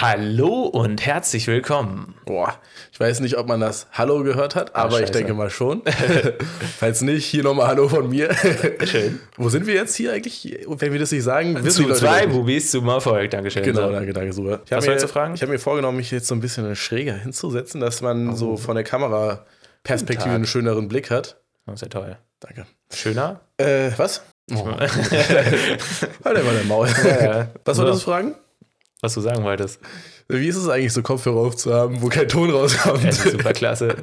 [0.00, 2.14] Hallo und herzlich willkommen.
[2.24, 2.54] Boah,
[2.92, 5.12] ich weiß nicht, ob man das Hallo gehört hat, aber ich scheiße.
[5.12, 5.82] denke mal schon.
[6.78, 8.32] Falls nicht, hier nochmal Hallo von mir.
[8.84, 9.18] Schön.
[9.36, 10.56] Wo sind wir jetzt hier eigentlich?
[10.68, 12.26] Wenn wir das nicht sagen, wissen die Zu Leute zwei.
[12.28, 13.28] Bubis zum Erfolg.
[13.32, 13.64] Dankeschön.
[13.64, 14.60] Genau, danke, danke, super.
[14.64, 15.34] Ich Was wolltest du fragen?
[15.34, 18.76] Ich habe mir vorgenommen, mich jetzt so ein bisschen schräger hinzusetzen, dass man so von
[18.76, 21.40] der Kameraperspektive einen schöneren Blick hat.
[21.66, 22.16] Das ist ja toll.
[22.38, 22.66] Danke.
[22.94, 23.40] Schöner?
[23.56, 24.22] Äh, was?
[24.54, 24.64] Oh.
[24.78, 26.86] halt einfach dein Maul.
[27.04, 27.48] Ja.
[27.64, 27.82] Was So.
[27.82, 28.36] wolltest du fragen?
[29.00, 29.78] Was du sagen wolltest.
[30.28, 33.04] Wie ist es eigentlich, so Kopfhörer aufzuhaben, wo kein Ton rauskommt?
[33.04, 33.94] Das ist super klasse.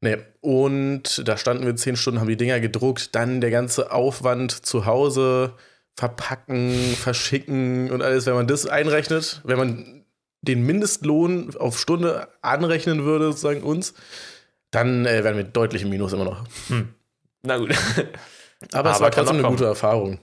[0.00, 4.64] Nee, und da standen wir 10 Stunden, haben die Dinger gedruckt, dann der ganze Aufwand
[4.64, 5.54] zu Hause,
[5.96, 8.26] verpacken, verschicken und alles.
[8.26, 9.97] Wenn man das einrechnet, wenn man
[10.42, 13.94] den Mindestlohn auf Stunde anrechnen würde, sozusagen uns,
[14.70, 16.44] dann äh, wären wir deutlich im Minus immer noch.
[17.42, 17.70] Na gut.
[18.72, 19.56] Aber, es Aber war trotzdem eine kommen.
[19.56, 20.18] gute Erfahrung.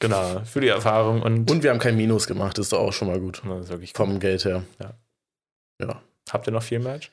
[0.00, 0.42] genau.
[0.44, 1.50] Für die Erfahrung und.
[1.50, 3.42] Und wir haben kein Minus gemacht, das ist doch auch schon mal gut.
[3.46, 4.62] Das ist wirklich Vom Geld her.
[4.80, 4.94] Ja.
[5.80, 6.02] Ja.
[6.30, 7.10] Habt ihr noch viel Merch?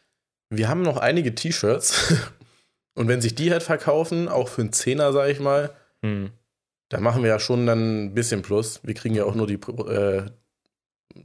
[0.49, 2.13] Wir haben noch einige T-Shirts.
[2.95, 5.71] Und wenn sich die halt verkaufen, auch für einen Zehner, sag ich mal,
[6.03, 6.31] Hm.
[6.89, 8.79] da machen wir ja schon dann ein bisschen Plus.
[8.83, 10.23] Wir kriegen ja auch nur die, äh,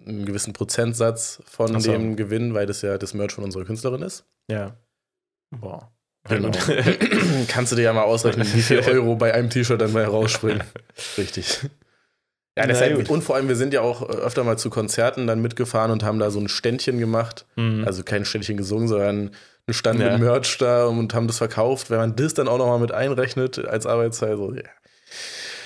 [0.06, 1.92] einen gewissen Prozentsatz von so.
[1.92, 4.24] dem Gewinn, weil das ja das Merch von unserer Künstlerin ist.
[4.50, 4.76] Ja.
[5.50, 5.90] Boah.
[6.28, 6.50] Genau.
[6.50, 6.58] Gut.
[7.48, 10.62] Kannst du dir ja mal ausrechnen, wie viel Euro bei einem T-Shirt dann mal rausspringen.
[11.18, 11.60] Richtig.
[12.58, 15.92] Ja, deshalb, und vor allem, wir sind ja auch öfter mal zu Konzerten dann mitgefahren
[15.92, 17.46] und haben da so ein Ständchen gemacht.
[17.54, 17.84] Hm.
[17.86, 19.30] Also kein Ständchen gesungen, sondern
[19.68, 20.10] ein Stand Ja.
[20.10, 21.88] mit Merch da und haben das verkauft.
[21.88, 24.62] Wenn man das dann auch nochmal mit einrechnet als Arbeitszeit, so, ja,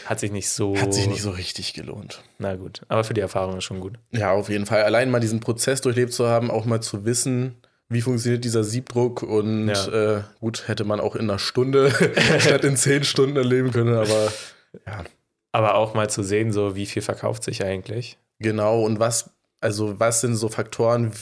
[0.07, 0.77] Hat sich nicht so.
[0.77, 2.23] hat sich nicht so richtig gelohnt.
[2.39, 2.83] Na gut.
[2.89, 3.95] Aber für die Erfahrung ist schon gut.
[4.11, 4.83] Ja, auf jeden Fall.
[4.83, 7.57] Allein mal diesen Prozess durchlebt zu haben, auch mal zu wissen,
[7.89, 10.19] wie funktioniert dieser Siebdruck und Ja.
[10.19, 11.91] äh, gut, hätte man auch in einer Stunde
[12.39, 14.33] statt in zehn Stunden erleben können, aber
[14.87, 15.05] ja,
[15.53, 18.17] Aber auch mal zu sehen, so wie viel verkauft sich eigentlich.
[18.39, 18.83] genau.
[18.83, 19.31] Und was,
[19.61, 21.13] also was sind so Faktoren,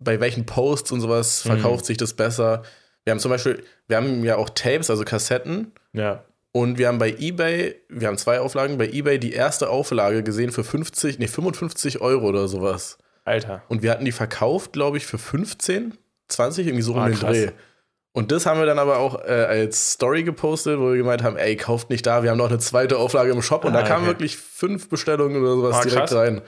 [0.00, 1.50] bei welchen Posts und sowas Mhm.
[1.50, 2.62] verkauft sich das besser?
[3.04, 6.24] Wir haben zum Beispiel, wir haben ja auch Tapes, also Kassetten, Ja.
[6.52, 10.52] Und wir haben bei eBay, wir haben zwei Auflagen, bei eBay die erste Auflage gesehen
[10.52, 12.98] für 50, nee, 55 Euro oder sowas.
[13.24, 13.62] Alter.
[13.68, 15.94] Und wir hatten die verkauft, glaube ich, für 15,
[16.28, 17.30] 20, irgendwie so um Ah, den krass.
[17.30, 17.50] Dreh.
[18.14, 21.36] Und das haben wir dann aber auch äh, als Story gepostet, wo wir gemeint haben,
[21.38, 23.64] ey, kauft nicht da, wir haben noch eine zweite Auflage im Shop.
[23.64, 24.10] Und Ah, da kamen okay.
[24.12, 26.14] wirklich fünf Bestellungen oder sowas Ah, direkt krass.
[26.14, 26.42] rein.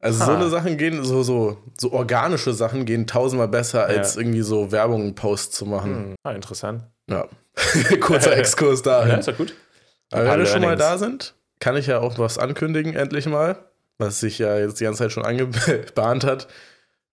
[0.00, 0.36] Also so Ah.
[0.36, 4.20] eine Sachen gehen, so, so, so organische Sachen gehen tausendmal besser, als Ja.
[4.20, 5.94] irgendwie so Werbung Posts zu machen.
[5.94, 6.14] Hm.
[6.24, 6.82] Ah, interessant.
[7.08, 7.28] Ja.
[8.00, 9.10] Kurzer Exkurs dahin.
[9.10, 9.54] Ja, ist doch gut.
[10.10, 13.56] Aber wenn wir schon mal da sind, kann ich ja auch was ankündigen, endlich mal,
[13.98, 16.48] was sich ja jetzt die ganze Zeit schon angebahnt hat.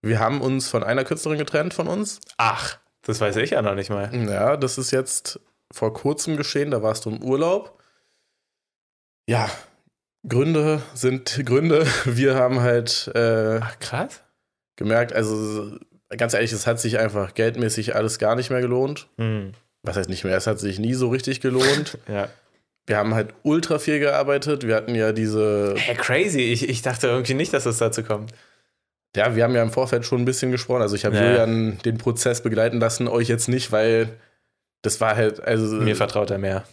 [0.02, 2.20] Wir haben uns von einer Künstlerin getrennt von uns.
[2.36, 4.10] Ach, das weiß ich ja noch nicht mal.
[4.28, 5.40] Ja, das ist jetzt
[5.72, 7.78] vor kurzem geschehen, da warst du im Urlaub.
[9.28, 9.50] Ja,
[10.26, 11.86] Gründe sind Gründe.
[12.04, 14.22] Wir haben halt äh, Ach, krass.
[14.76, 15.76] gemerkt, also
[16.16, 19.08] ganz ehrlich, es hat sich einfach geldmäßig alles gar nicht mehr gelohnt.
[19.18, 19.52] Hm.
[19.82, 20.36] Was heißt nicht mehr?
[20.36, 21.98] Es hat sich nie so richtig gelohnt.
[22.08, 22.28] Ja.
[22.86, 24.66] Wir haben halt ultra viel gearbeitet.
[24.66, 26.40] Wir hatten ja diese Hey, crazy.
[26.40, 28.32] Ich, ich dachte irgendwie nicht, dass es dazu kommt.
[29.14, 30.80] Ja, wir haben ja im Vorfeld schon ein bisschen gesprochen.
[30.80, 31.26] Also ich habe Ja.
[31.28, 34.08] Julian den Prozess begleiten lassen, euch jetzt nicht, weil
[34.80, 36.64] das war halt, also Mir vertraut er mehr.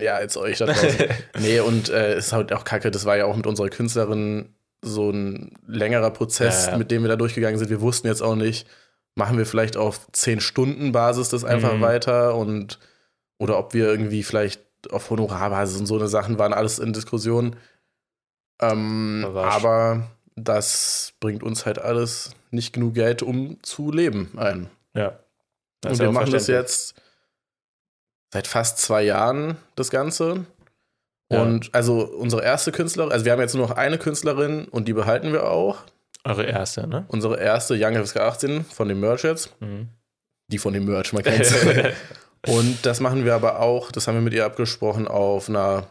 [0.00, 0.88] ja, als euch da draußen.
[1.40, 4.54] nee, und äh, es ist halt auch kacke, das war ja auch mit unserer Künstlerin
[4.80, 6.78] so ein längerer Prozess, Ja, ja.
[6.78, 7.68] mit dem wir da durchgegangen sind.
[7.68, 8.66] Wir wussten jetzt auch nicht,
[9.18, 11.80] machen wir vielleicht auf 10-Stunden-Basis das einfach Mhm.
[11.80, 12.78] weiter und
[13.38, 17.56] oder ob wir irgendwie vielleicht auf Honorarbasis und so eine Sachen waren alles in Diskussion.
[18.60, 24.70] Ähm, aber das bringt uns halt alles nicht genug Geld, um zu leben ein.
[24.94, 25.18] Ja.
[25.80, 26.94] Das Und wir ja machen das jetzt
[28.32, 30.46] seit fast zwei Jahren, das Ganze.
[31.30, 31.42] Ja.
[31.42, 34.92] Und also unsere erste Künstlerin, also wir haben jetzt nur noch eine Künstlerin und die
[34.94, 35.82] behalten wir auch.
[36.24, 37.04] Eure erste, ne?
[37.08, 39.54] Unsere erste Young FSK 18 von dem Merch jetzt.
[39.60, 39.88] Mhm.
[40.50, 41.54] Die von dem Merch, man kennt's.
[42.46, 45.90] und das machen wir aber auch, das haben wir mit ihr abgesprochen, auf einer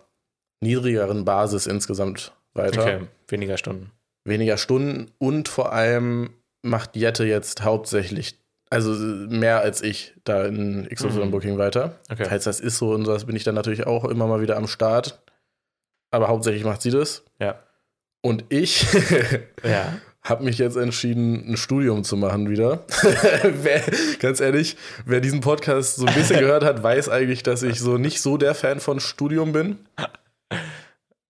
[0.62, 2.82] niedrigeren Basis insgesamt weiter.
[2.82, 3.92] okay, weniger Stunden.
[4.26, 6.32] Weniger Stunden und vor allem
[6.64, 8.38] macht Jette jetzt hauptsächlich,
[8.70, 11.32] also mehr als ich, da in XY Mhm.
[11.32, 12.00] Booking weiter.
[12.12, 12.26] Okay.
[12.28, 14.68] Falls das ist so und das bin ich dann natürlich auch immer mal wieder am
[14.68, 15.22] Start.
[16.12, 17.24] Aber hauptsächlich macht sie das.
[17.40, 17.60] Ja.
[18.22, 18.86] Und ich
[19.64, 20.00] Ja.
[20.30, 22.84] Habe mich jetzt entschieden, ein Studium zu machen wieder.
[23.44, 23.82] wer,
[24.20, 27.98] ganz ehrlich, wer diesen Podcast so ein bisschen gehört hat, weiß eigentlich, dass ich so
[27.98, 29.78] nicht so der Fan von Studium bin.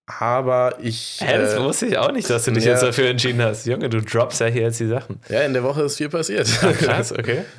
[0.08, 1.20] Aber ich.
[1.22, 2.72] Hä, das äh, wusste ich auch nicht, dass du dich ja.
[2.72, 3.66] jetzt dafür entschieden hast.
[3.66, 5.20] Junge, du droppst ja hier jetzt die Sachen.
[5.30, 6.48] ja, in der Woche ist viel passiert.
[6.62, 7.44] Ah, krass, okay.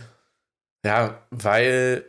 [0.84, 2.04] Ja, weil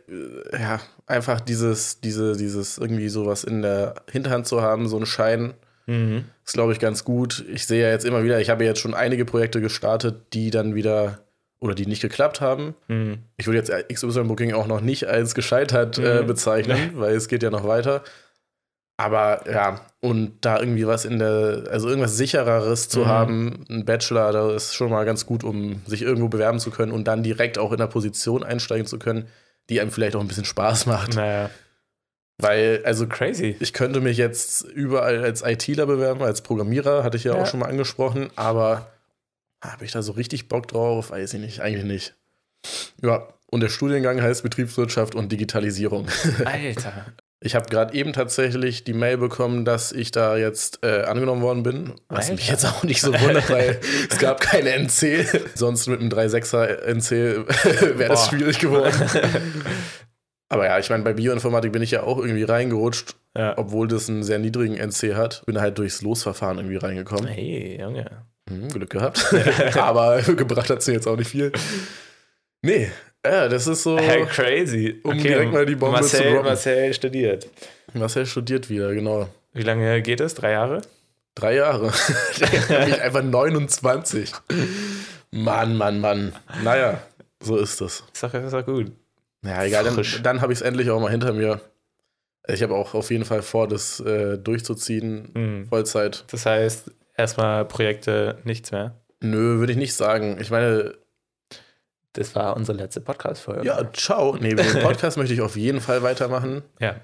[0.52, 5.54] ja, einfach dieses, diese, dieses irgendwie sowas in der Hinterhand zu haben, so einen Schein,
[5.86, 6.24] Mhm.
[6.44, 7.44] ist, glaube ich, ganz gut.
[7.52, 10.74] Ich sehe ja jetzt immer wieder, ich habe jetzt schon einige Projekte gestartet, die dann
[10.74, 11.20] wieder
[11.60, 12.74] oder die nicht geklappt haben.
[12.88, 13.18] Mhm.
[13.36, 16.26] Ich würde jetzt XY Booking auch noch nicht als gescheitert äh, Mhm.
[16.26, 18.02] bezeichnen, weil es geht ja noch weiter.
[18.96, 23.06] Aber ja, und da irgendwie was in der, also irgendwas sichereres zu Mhm.
[23.06, 26.92] haben, ein Bachelor, das ist schon mal ganz gut, um sich irgendwo bewerben zu können
[26.92, 29.26] und dann direkt auch in einer Position einsteigen zu können,
[29.70, 31.14] die einem vielleicht auch ein bisschen Spaß macht.
[31.14, 31.48] Naja,
[32.42, 33.56] Weil, also crazy.
[33.60, 37.42] ich könnte mich jetzt überall als ITler bewerben, als Programmierer, hatte ich ja, Ja.
[37.42, 38.90] auch schon mal angesprochen, aber
[39.62, 41.10] habe ich da so richtig Bock drauf?
[41.10, 42.14] Weiß ich nicht, eigentlich nicht.
[43.02, 46.06] Ja, und der Studiengang heißt Betriebswirtschaft und Digitalisierung.
[46.44, 47.06] Alter.
[47.42, 51.62] Ich habe gerade eben tatsächlich die Mail bekommen, dass ich da jetzt äh, angenommen worden
[51.62, 51.94] bin.
[52.08, 52.34] Was Alter.
[52.34, 55.26] mich jetzt auch nicht so wundert, weil es gab keine NC.
[55.54, 57.10] Sonst mit einem 3,6er NC
[57.98, 58.92] wäre das schwierig geworden.
[60.50, 63.56] Aber ja, ich meine, bei Bioinformatik bin ich ja auch irgendwie reingerutscht, Ja.
[63.56, 65.42] obwohl das einen sehr niedrigen NC hat.
[65.46, 67.26] Bin halt durchs Losverfahren irgendwie reingekommen.
[67.26, 68.24] Hey, Junge.
[68.48, 69.32] Hm, Glück gehabt.
[69.76, 71.52] Aber gebracht hat sie jetzt auch nicht viel.
[72.62, 72.90] Nee,
[73.24, 73.96] ja, das ist so.
[73.98, 75.00] Hey, crazy.
[75.04, 76.46] Um direkt mal die Bombe zu Marcel, droppen.
[76.46, 77.48] Marcel studiert.
[77.94, 79.28] Marcel studiert wieder, genau.
[79.52, 80.34] Wie lange geht es?
[80.34, 80.82] Drei Jahre?
[81.36, 81.92] Drei Jahre.
[82.40, 82.46] da
[82.84, 84.32] bin ich einfach 29.
[85.30, 86.32] Mann, Mann, Mann.
[86.64, 87.00] Naja,
[87.40, 88.02] so ist das.
[88.12, 88.90] Ist doch, ist doch gut.
[89.44, 90.20] Ja, egal, dann, Frisch.
[90.22, 91.60] dann habe ich es endlich auch mal hinter mir.
[92.48, 95.30] Ich habe auch auf jeden Fall vor, das äh, durchzuziehen.
[95.34, 95.66] Mhm.
[95.68, 96.24] Vollzeit.
[96.30, 99.00] Das heißt, erstmal Projekte, nichts mehr.
[99.20, 100.38] Nö, würde ich nicht sagen.
[100.40, 100.94] Ich meine,
[102.14, 103.64] Das war unsere letzte Podcast-Folge.
[103.66, 104.36] ja, ciao.
[104.40, 106.62] Nee, den Podcast möchte ich auf jeden Fall weitermachen.
[106.80, 106.96] Ja.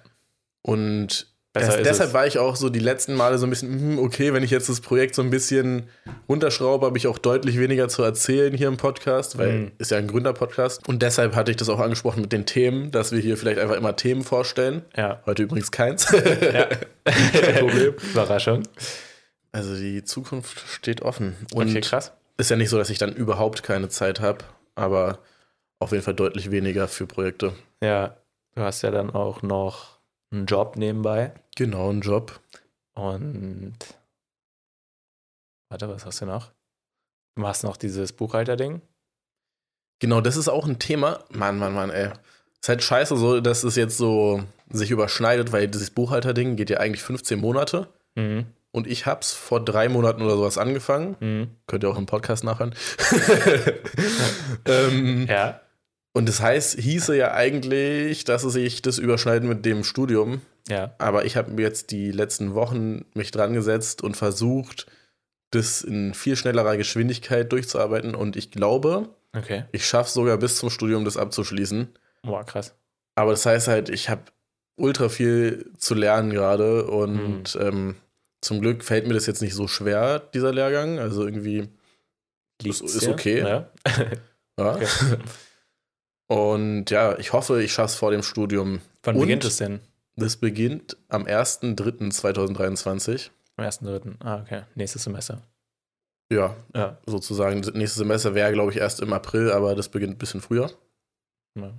[0.63, 2.15] Und das, deshalb es.
[2.15, 4.69] war ich auch so die letzten Male so ein bisschen, hm, okay, wenn ich jetzt
[4.69, 5.89] das Projekt so ein bisschen
[6.29, 9.73] runterschraube, habe ich auch deutlich weniger zu erzählen hier im Podcast, weil Mhm.
[9.79, 10.89] ist ja ein Gründerpodcast.
[10.89, 13.77] Und deshalb hatte ich das auch angesprochen mit den Themen, dass wir hier vielleicht einfach
[13.77, 14.83] immer Themen vorstellen.
[14.97, 15.23] Ja.
[15.27, 16.11] Heute übrigens keins.
[16.13, 16.67] ja.
[17.05, 17.95] Kein Problem.
[18.13, 18.63] Überraschung.
[19.53, 21.37] Also die Zukunft steht offen.
[21.55, 22.13] Und Okay, krass.
[22.37, 24.39] ist ja nicht so, dass ich dann überhaupt keine Zeit habe,
[24.75, 25.21] aber
[25.79, 27.53] auf jeden Fall deutlich weniger für Projekte.
[27.83, 28.17] Ja,
[28.55, 29.96] du hast ja dann auch noch
[30.33, 31.33] einen Job nebenbei.
[31.57, 32.41] Genau, ein Job.
[32.95, 33.77] Und
[35.71, 36.53] warte, was hast du noch?
[37.37, 38.81] Du machst noch dieses Buchhalter-Ding.
[40.01, 41.25] Genau, das ist auch ein Thema.
[41.31, 42.11] Mann, Mann, Mann, ey.
[42.61, 46.79] Ist halt scheiße so, dass es jetzt so sich überschneidet, weil dieses Buchhalter-Ding geht ja
[46.79, 47.89] eigentlich 15 Monate.
[48.15, 48.47] Mhm.
[48.73, 51.17] Und ich hab's vor drei Monaten oder sowas angefangen.
[51.21, 51.51] Mhm.
[51.67, 52.75] Könnt ihr auch im Podcast nachhören.
[54.67, 55.61] ähm, Ja.
[56.17, 60.41] Und das heißt, hieße ja eigentlich, dass es sich das überschneiden mit dem Studium.
[60.67, 60.95] Ja.
[60.97, 64.87] Aber ich habe mir jetzt die letzten Wochen mich dran gesetzt und versucht,
[65.51, 68.15] das in viel schnellerer Geschwindigkeit durchzuarbeiten.
[68.15, 69.65] Und ich glaube, Okay.
[69.73, 71.89] ich schaffe sogar bis zum Studium das abzuschließen.
[72.23, 72.75] Boah, krass.
[73.15, 74.23] Aber das heißt halt, ich habe
[74.77, 77.61] ultra viel zu lernen gerade und Hm.
[77.69, 77.95] ähm,
[78.41, 80.99] zum Glück fällt mir das jetzt nicht so schwer, dieser Lehrgang.
[80.99, 81.69] Also irgendwie,
[82.63, 83.11] Liegt's ist dir?
[83.11, 83.39] okay.
[83.41, 83.71] Ja.
[84.59, 84.77] ja.
[84.77, 84.87] Okay.
[86.29, 88.81] Und ja, ich hoffe, ich schaffe es vor dem Studium.
[89.03, 89.81] Wann Und beginnt es denn?
[90.17, 93.31] Das beginnt am 1.3.2023.
[93.57, 94.15] Am 1.3.
[94.21, 94.63] Ah, okay.
[94.75, 95.43] Nächstes Semester.
[96.31, 96.99] Ja, Ja.
[97.07, 97.63] sozusagen.
[97.63, 100.71] Das nächste Semester wäre, glaube ich, erst im April, aber das beginnt ein bisschen früher.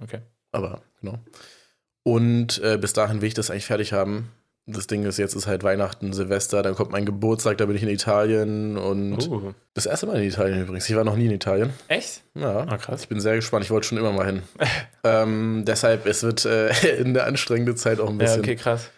[0.01, 0.21] Okay.
[0.51, 1.19] Aber genau.
[2.03, 4.31] Und äh, bis dahin will ich das eigentlich fertig haben.
[4.69, 7.83] Das Ding ist, jetzt ist halt Weihnachten, Silvester, dann kommt mein Geburtstag, da bin ich
[7.83, 10.89] in Italien und Uh, das erste Mal in Italien übrigens.
[10.89, 11.71] Ich war noch nie in Italien.
[11.87, 12.21] echt?
[12.35, 13.01] Ja, Ah, krass.
[13.01, 13.63] ich bin sehr gespannt.
[13.65, 14.43] Ich wollte schon immer mal hin.
[15.03, 16.69] ähm, deshalb, es wird äh,
[17.03, 18.41] eine anstrengende Zeit auch ein Ja, bisschen.
[18.41, 18.89] okay, krass.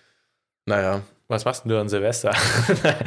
[0.65, 2.31] Naja, Was machst denn du an Silvester?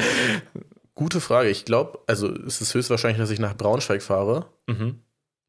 [0.95, 1.49] gute Frage.
[1.49, 4.47] Ich glaube, also es ist höchstwahrscheinlich, dass ich nach Braunschweig fahre.
[4.67, 5.01] mhm.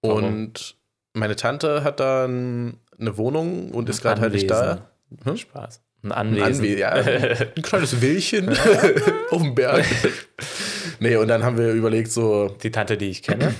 [0.01, 0.75] Und
[1.13, 4.89] meine Tante hat da ein, eine Wohnung und ist gerade halt nicht da.
[5.23, 5.37] Hm?
[5.37, 5.81] Spaß.
[6.03, 6.65] Ein Ein Anwesen.
[6.65, 6.89] Anwe ja,
[7.55, 8.49] ein kleines Wildchen
[9.31, 9.85] auf dem Berg.
[10.99, 13.53] Nee, und dann haben wir überlegt, so, Die Tante, die ich kenne.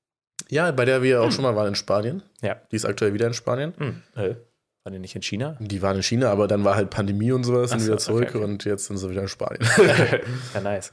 [0.48, 2.22] ja, bei der wir auch schon mal waren in Spanien.
[2.42, 2.56] Ja.
[2.72, 3.74] Die ist aktuell wieder in Spanien.
[3.78, 4.02] Hm.
[4.16, 4.34] Äh,
[4.82, 5.56] war die nicht in China?
[5.60, 7.98] Die waren in China, aber dann war halt Pandemie und sowas, sind Ach so, wieder
[7.98, 8.44] zurück okay, okay.
[8.44, 9.60] und jetzt sind sie wieder in Spanien.
[10.54, 10.92] ja, nice.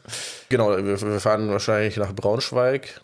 [0.49, 2.99] genau, wir, wir fahren wahrscheinlich nach Braunschweig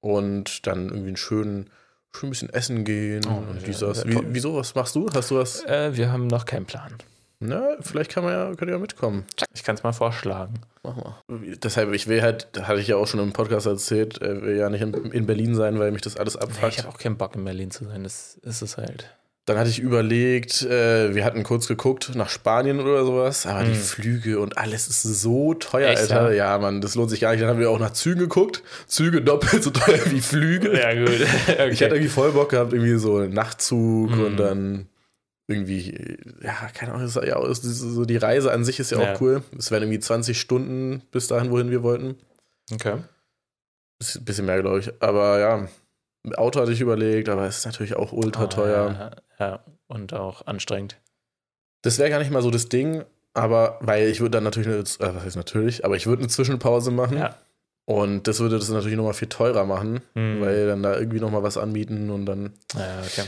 [0.00, 1.70] und dann irgendwie einen schönen,
[2.14, 4.02] schön ein bisschen essen gehen Oh, und ja, dies, das.
[4.02, 5.08] sehr Wie, wieso, was machst du?
[5.12, 5.64] Hast du was?
[5.64, 6.94] Äh, wir haben noch keinen Plan.
[7.40, 9.24] Na, vielleicht kann man ja, könnt ihr ja mitkommen.
[9.54, 10.54] Ich kann es mal vorschlagen.
[10.82, 11.56] Machen wir.
[11.56, 14.68] Deshalb, ich will halt, hatte ich ja auch schon im Podcast erzählt, äh, will ja
[14.70, 16.72] nicht in, in Berlin sein, weil mich das alles Nee, abfuckt.
[16.72, 18.02] ich habe auch keinen Bock in Berlin zu sein.
[18.02, 19.14] Das ist es halt.
[19.44, 23.70] Dann hatte ich überlegt, äh, wir hatten kurz geguckt nach Spanien oder sowas, aber die
[23.70, 23.74] Mhm.
[23.76, 26.32] Flüge und alles ist so teuer, Echt, Alter.
[26.32, 26.52] ja?
[26.54, 26.58] Ja?
[26.58, 27.40] Mann, das lohnt sich gar nicht.
[27.42, 28.62] Dann haben wir auch nach Zügen geguckt.
[28.88, 30.78] Züge doppelt so teuer wie Flüge.
[30.78, 31.08] Ja, gut.
[31.48, 31.70] okay.
[31.70, 34.24] Ich hatte irgendwie voll Bock gehabt, irgendwie so einen Nachtzug Mhm.
[34.24, 34.86] und dann
[35.48, 39.14] irgendwie, ja, keine Ahnung, ja, so die Reise an sich ist ja, Ja.
[39.14, 39.42] auch cool.
[39.58, 42.16] Es wären irgendwie 20 Stunden bis dahin, wohin wir wollten.
[42.72, 42.98] okay.
[43.98, 44.92] Bisschen bisschen mehr, glaube ich.
[45.02, 45.68] Aber ja,
[46.36, 49.12] Auto hatte ich überlegt, aber es ist natürlich auch ultra Ah, teuer.
[49.40, 50.98] Ja, ja, und auch anstrengend.
[51.82, 54.78] Das wäre gar nicht mal so das Ding, aber weil ich würde dann natürlich, eine,
[54.78, 57.16] äh, was heißt natürlich, aber ich würde eine Zwischenpause machen.
[57.18, 57.36] Ja.
[57.86, 60.42] Und das würde das natürlich nochmal viel teurer machen, Hm.
[60.42, 62.52] weil dann da irgendwie nochmal was anmieten und dann.
[62.74, 63.22] Ja, okay.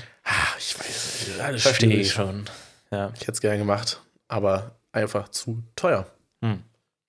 [0.60, 2.44] Ich weiß nicht, Verstehe ich schon.
[2.90, 3.10] Ja.
[3.14, 6.06] Ich hätte es gerne gemacht, aber einfach zu teuer.
[6.44, 6.62] Hm.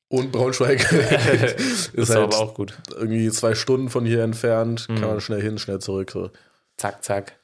[0.07, 0.89] Und Braunschweig
[1.57, 2.77] ist ist halt aber auch gut.
[2.91, 4.87] irgendwie zwei Stunden von hier entfernt.
[4.89, 4.95] Mhm.
[4.95, 6.11] Kann man schnell hin, schnell zurück.
[6.11, 6.31] So.
[6.77, 7.39] Zack, zack.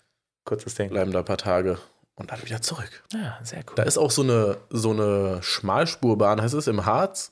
[0.45, 0.89] Kurzes Ding.
[0.89, 1.77] Bleiben da ein paar Tage
[2.15, 3.03] und dann wieder zurück.
[3.13, 3.75] Ja, sehr cool.
[3.75, 7.31] Da ist auch so eine, so eine Schmalspurbahn, heißt es, im Harz.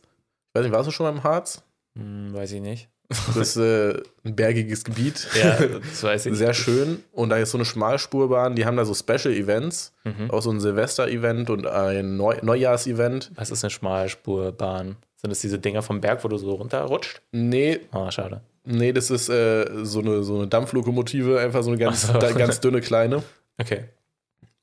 [0.50, 1.64] Ich weiß nicht, warst du schon mal im Harz?
[1.98, 2.90] Hm, weiß ich nicht.
[3.10, 5.28] Das ist äh, ein bergiges Gebiet.
[5.42, 6.36] Ja, das weiß ich.
[6.36, 7.04] Sehr schön.
[7.12, 9.94] Und da ist so eine Schmalspurbahn, die haben da so Special Events.
[10.04, 10.32] Mhm.
[10.32, 13.32] Auch so ein Silvester-Event und ein Neu Neujahrs-Event.
[13.36, 14.96] Was ist eine Schmalspurbahn?
[15.18, 17.22] Sind das diese Dinger vom Berg, wo du so runterrutscht?
[17.32, 18.42] Nee, Oh, schade.
[18.64, 22.14] nee, das ist äh, so, eine, so eine Dampflokomotive, einfach so eine ganz, so.
[22.14, 23.24] da, ganz dünne kleine.
[23.60, 23.86] Okay.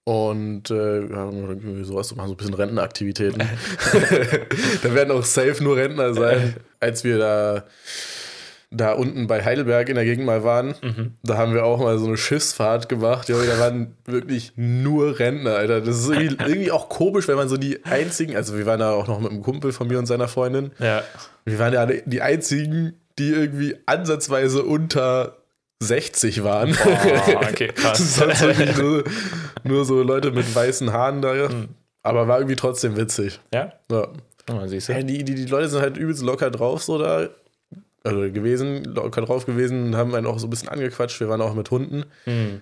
[0.05, 1.07] Und äh,
[1.85, 3.39] sowas, machen so ein bisschen Rentenaktivitäten.
[4.83, 6.57] da werden auch safe nur Rentner sein.
[6.81, 7.65] Als wir da,
[8.75, 11.12] da unten bei Heidelberg in der Gegend mal waren, Mhm.
[11.23, 13.29] da haben wir auch mal so eine Schiffsfahrt gemacht.
[13.29, 15.81] Ja, da waren wirklich nur Rentner, Alter.
[15.81, 18.93] Das ist irgendwie, irgendwie auch komisch, wenn man so die einzigen, also wir waren da
[18.93, 20.73] auch noch mit einem Kumpel von mir und seiner Freundin.
[20.79, 21.02] Ja.
[21.45, 25.37] Wir waren ja die einzigen, die irgendwie ansatzweise unter
[25.81, 26.76] 60 waren.
[26.87, 28.17] Oh, okay, krass.
[28.17, 29.05] Sonst wirklich nur,
[29.64, 31.33] nur so Leute mit weißen Haaren da.
[31.35, 31.69] Hm.
[32.05, 33.41] Aber war irgendwie trotzdem witzig.
[33.52, 33.73] ja?
[33.91, 34.09] Ja.
[34.50, 34.93] Oh, siehst du?
[34.93, 37.29] Ja, die, die, die Leute sind halt übelst locker drauf, so da.
[38.05, 41.21] Also gewesen, locker drauf gewesen und haben einen auch so ein bisschen angequatscht.
[41.21, 42.05] Wir waren auch mit Hunden.
[42.25, 42.61] Hm.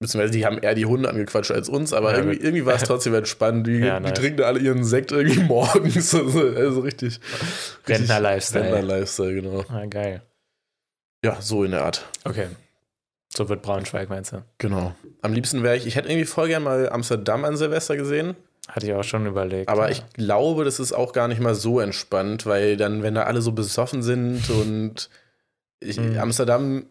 [0.00, 2.44] Beziehungsweise die haben eher die Hunde angequatscht als uns, aber Ja, irgendwie, gut.
[2.44, 3.66] irgendwie war es trotzdem entspannt.
[3.66, 4.18] Die, Ja, die nice.
[4.18, 6.14] trinken alle ihren Sekt irgendwie morgens.
[6.14, 7.20] Also, also richtig.
[7.86, 8.64] Rentner-Lifestyle.
[8.64, 9.64] Rentner-Lifestyle, genau.
[9.68, 10.22] Ah, geil.
[11.24, 12.04] Ja, so in der Art.
[12.24, 12.48] Okay.
[13.34, 14.44] So wird Braunschweig, meinst du?
[14.58, 14.94] Genau.
[15.20, 18.34] Am liebsten wäre ich, ich hätte irgendwie voll gern mal Amsterdam an Silvester gesehen.
[18.68, 19.68] Hatte ich auch schon überlegt.
[19.68, 19.90] Aber ja.
[19.90, 23.42] ich glaube, das ist auch gar nicht mal so entspannt, weil dann, wenn da alle
[23.42, 25.10] so besoffen sind und
[25.80, 26.16] ich, Mhm.
[26.18, 26.86] Amsterdam,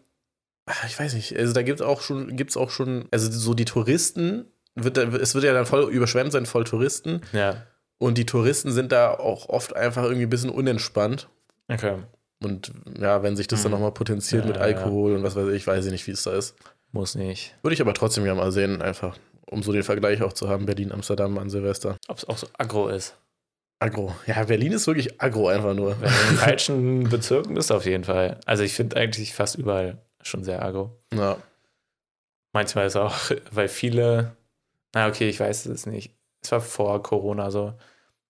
[0.66, 3.54] ach, ich weiß nicht, also da gibt es auch schon, gibt's auch schon, also so
[3.54, 7.22] die Touristen, wird da, es wird ja dann voll überschwemmt sein, voll Touristen.
[7.32, 7.62] Ja.
[7.98, 11.28] Und die Touristen sind da auch oft einfach irgendwie ein bisschen unentspannt.
[11.68, 11.96] Okay.
[12.42, 13.76] Und ja, wenn sich das dann Mhm.
[13.78, 14.62] nochmal potenziert Ja, mit ja.
[14.62, 16.54] Alkohol und was weiß ich, weiß ich nicht, wie es da ist.
[16.90, 17.54] Muss nicht.
[17.62, 19.16] Würde ich aber trotzdem gerne mal sehen, einfach,
[19.52, 21.96] um so den Vergleich auch zu haben, Berlin, Amsterdam an Silvester.
[22.08, 23.16] Ob es auch so aggro ist.
[23.78, 24.14] Agro.
[24.26, 26.00] Ja, Berlin ist wirklich aggro einfach nur.
[26.00, 28.38] Wenn du in den falschen Bezirken bist, auf jeden Fall.
[28.46, 30.96] Also ich finde eigentlich fast überall schon sehr aggro.
[31.12, 31.36] Ja.
[32.52, 33.16] Manchmal ist auch,
[33.50, 34.36] weil viele,
[34.94, 36.14] na okay, ich weiß es nicht.
[36.42, 37.74] Es war vor Corona so,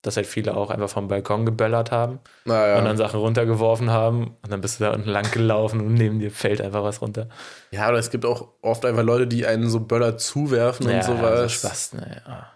[0.02, 2.78] dass halt viele auch einfach vom Balkon geböllert haben Naja.
[2.78, 6.18] und dann Sachen runtergeworfen haben und dann bist du da unten lang gelaufen und neben
[6.18, 7.28] dir fällt einfach was runter.
[7.70, 11.16] Ja, aber es gibt auch oft einfach Leute, die einen so Böller zuwerfen und so
[11.16, 11.52] sowas.
[11.52, 12.48] Spaß, ne, ja.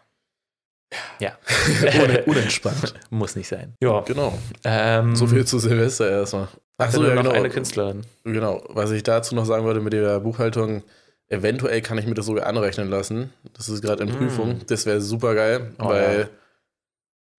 [1.19, 1.33] Ja.
[2.27, 2.95] Un unentspannt.
[3.11, 3.75] Muss nicht sein.
[3.83, 4.01] Ja.
[4.03, 4.33] Genau.
[4.65, 6.49] Ähm, So viel zu Silvester erstmal.
[6.79, 8.03] Ach so, noch eine Künstlerin.
[8.25, 8.63] Genau.
[8.69, 10.83] Was ich dazu noch sagen wollte mit der Buchhaltung,
[11.29, 13.33] eventuell kann ich mir das sogar anrechnen lassen.
[13.55, 14.17] Das ist gerade in Mm.
[14.17, 14.61] Prüfung.
[14.69, 16.29] Das wäre super geil, Oh, weil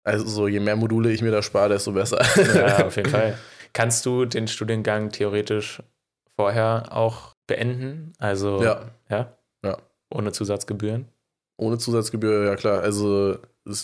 [0.08, 2.22] Also so, je mehr Module ich mir da spare, desto besser.
[2.56, 3.38] Ja, auf jeden Fall.
[3.74, 5.84] Kannst du den Studiengang theoretisch
[6.36, 8.14] vorher auch beenden?
[8.18, 8.90] Also, Ja.
[9.10, 9.34] ja?
[9.64, 9.78] Ja.
[10.10, 11.08] Ohne Zusatzgebühren?
[11.58, 12.82] Ohne Zusatzgebühr, ja klar.
[12.82, 13.38] Also,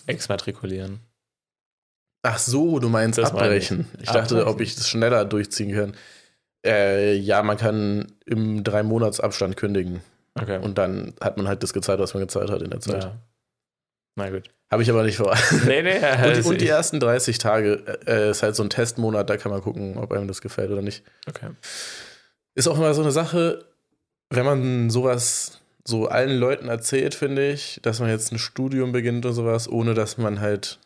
[0.08, 1.02] Exmatrikulieren.
[2.22, 3.70] ach so, du meinst Das meine ich.
[3.72, 3.88] abbrechen.
[4.02, 4.48] Ich, dachte, Abbrechen.
[4.54, 5.94] ob ich das schneller durchziehen kann.
[6.66, 10.00] Äh, ja, man kann im drei Monats Abstand kündigen.
[10.36, 10.60] Okay.
[10.60, 13.04] Und dann hat man halt das gezahlt, was man gezahlt hat in der Zeit.
[13.04, 13.16] ja.
[14.16, 14.50] Na gut.
[14.74, 15.36] Habe ich aber nicht vor.
[15.68, 15.94] Nee, nee.
[15.96, 19.38] Und die, also und die ersten 30 Tage äh, ist halt so ein Testmonat, da
[19.38, 21.04] kann man gucken, ob einem das gefällt oder nicht.
[21.30, 21.50] okay.
[22.56, 23.66] Ist auch immer so eine Sache,
[24.32, 29.26] wenn man sowas so allen Leuten erzählt, finde ich, dass man jetzt ein Studium beginnt
[29.26, 30.80] oder sowas, ohne dass man halt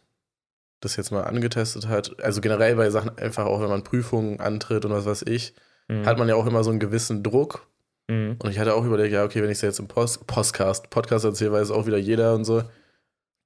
[0.82, 2.22] das jetzt mal angetestet hat.
[2.22, 5.54] Also generell bei Sachen einfach auch, wenn man Prüfungen antritt und was weiß ich,
[5.90, 6.06] Mhm.
[6.06, 7.66] hat man ja auch immer so einen gewissen Druck.
[8.10, 8.36] Mhm.
[8.44, 11.24] Und ich hatte auch überlegt, ja, okay, wenn ich es jetzt im Post Podcast, Podcast
[11.26, 12.64] erzähle, weiß auch wieder jeder und so.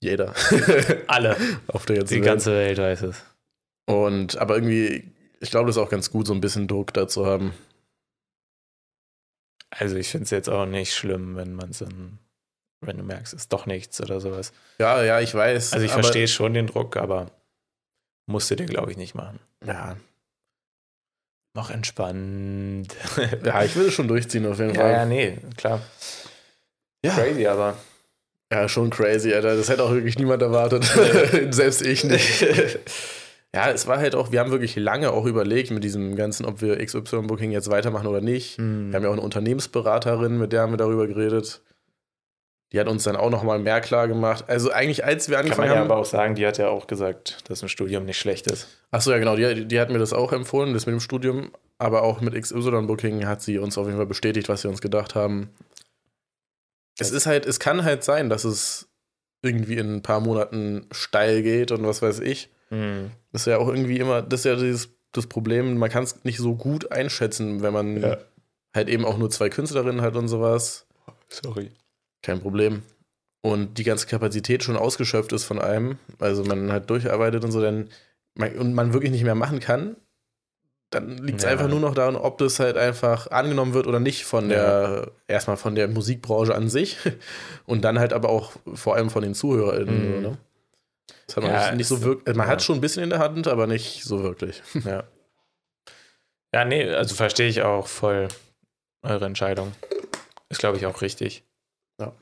[0.02, 0.34] Jeder.
[1.08, 1.38] Alle.
[1.68, 2.26] Auf der ganzen Die Welt.
[2.26, 3.24] ganze Welt weiß es.
[3.86, 7.08] Und aber irgendwie, ich glaube, das ist auch ganz gut, so ein bisschen Druck da
[7.08, 7.54] zu haben.
[9.70, 12.20] Also ich finde es jetzt auch nicht schlimm, wenn man so ein,
[12.82, 14.54] wenn du merkst, es ist doch nichts oder sowas.
[14.80, 15.74] Ja, ja, ich weiß.
[15.74, 17.32] Also ich verstehe schon den Druck, aber
[18.28, 19.40] musst du dir, glaube ich, nicht machen.
[19.66, 19.96] Ja,
[21.54, 22.88] Noch entspannt.
[23.44, 25.08] ja, ich es schon durchziehen auf jeden ja, ja, Fall.
[25.08, 25.82] nee, klar.
[27.06, 27.78] Ja, Crazy, aber.
[28.52, 29.56] Ja, schon crazy, Alter.
[29.56, 30.84] Das hätte auch wirklich niemand erwartet.
[31.52, 32.42] Selbst ich nicht.
[33.56, 36.62] ja, es war halt auch, wir haben wirklich lange auch überlegt mit diesem ganzen, ob
[36.62, 38.58] wir XY-Booking jetzt weitermachen oder nicht.
[38.58, 38.92] Hm.
[38.92, 41.62] Wir haben ja auch eine Unternehmensberaterin, mit der haben wir darüber geredet.
[42.74, 44.46] Die hat uns dann auch noch mal mehr klar gemacht.
[44.48, 45.92] Also eigentlich, als wir Kann angefangen man ja haben.
[45.92, 48.68] aber auch sagen, die hat ja auch gesagt, dass ein Studium nicht schlecht ist.
[48.92, 51.52] Achso, ja, genau, die, die hat mir das auch empfohlen, das mit dem Studium.
[51.80, 55.16] Aber auch mit XY-Booking hat sie uns auf jeden Fall bestätigt, was wir uns gedacht
[55.16, 55.50] haben.
[57.02, 58.88] Es ist halt, es kann halt sein, dass es
[59.42, 62.50] irgendwie in ein paar Monaten steil geht und was weiß ich.
[62.70, 63.12] Hm.
[63.32, 66.24] Das ist ja auch irgendwie immer, das ist ja dieses, das Problem, man kann es
[66.24, 68.18] nicht so gut einschätzen, wenn man Ja.
[68.76, 70.86] halt eben auch nur zwei Künstlerinnen hat und sowas.
[71.30, 71.72] Sorry.
[72.22, 72.84] Kein Problem.
[73.42, 77.60] Und die ganze Kapazität schon ausgeschöpft ist von einem, also man halt durcharbeitet und so,
[77.62, 77.90] dann
[78.36, 79.96] man, und man wirklich nicht mehr machen kann,
[80.92, 81.50] dann liegt es Ja.
[81.52, 85.58] einfach nur noch daran, ob das halt einfach angenommen wird oder nicht von der, erstmal
[85.58, 86.98] von der Musikbranche an sich
[87.66, 90.18] und dann halt aber auch vor allem von den ZuhörerInnen.
[90.18, 90.22] Mhm.
[90.22, 90.38] Ne?
[91.28, 92.52] Das hat man Ja, nicht so wirklich, man ja.
[92.52, 94.62] hat schon ein bisschen in der Hand, aber nicht so wirklich.
[94.86, 95.04] Ja.
[96.54, 98.28] Ja, nee, also verstehe ich auch voll
[99.04, 99.72] eure Entscheidung.
[100.50, 101.46] Ist, glaube ich, auch richtig.
[101.98, 102.14] Ja.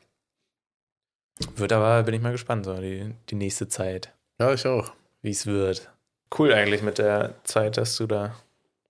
[1.55, 4.91] Wird aber, bin ich mal gespannt, so die, die nächste Zeit, Ja, ich auch.
[5.23, 5.89] wie es wird.
[6.37, 8.35] Cool eigentlich mit der Zeit, dass du da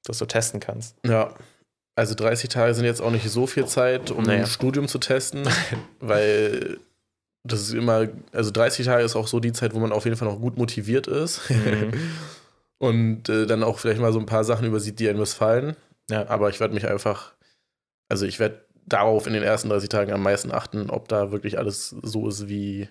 [0.04, 0.96] das so testen kannst.
[1.06, 1.34] Ja.
[1.96, 4.42] Also 30 Tage sind jetzt auch nicht so viel Zeit, um Naja.
[4.42, 5.44] ein Studium zu testen,
[6.00, 6.78] weil
[7.44, 10.16] das ist immer, also 30 Tage ist auch so die Zeit, wo man auf jeden
[10.18, 11.94] Fall noch gut motiviert ist Mhm.
[12.78, 15.76] und äh, dann auch vielleicht mal so ein paar Sachen übersieht, die einem missfallen.
[16.10, 16.28] Ja.
[16.30, 17.34] Aber ich werde mich einfach,
[18.08, 21.58] also ich werde darauf in den ersten 30 Tagen am meisten achten, ob da wirklich
[21.58, 22.88] alles so ist, wie,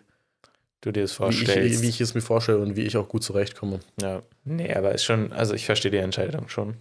[0.83, 1.75] Du dir das wie, vorstellst.
[1.77, 3.81] ich, wie ich es mir vorstelle und wie ich auch gut zurechtkomme.
[4.01, 4.23] ja.
[4.45, 6.77] Nee, aber ist schon, also ich verstehe die Entscheidung schon.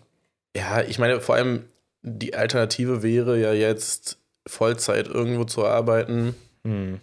[0.58, 1.66] Ja, ich meine, vor allem
[2.02, 4.18] die Alternative wäre ja jetzt
[4.48, 6.36] Vollzeit irgendwo zu arbeiten.
[6.64, 7.00] Hm.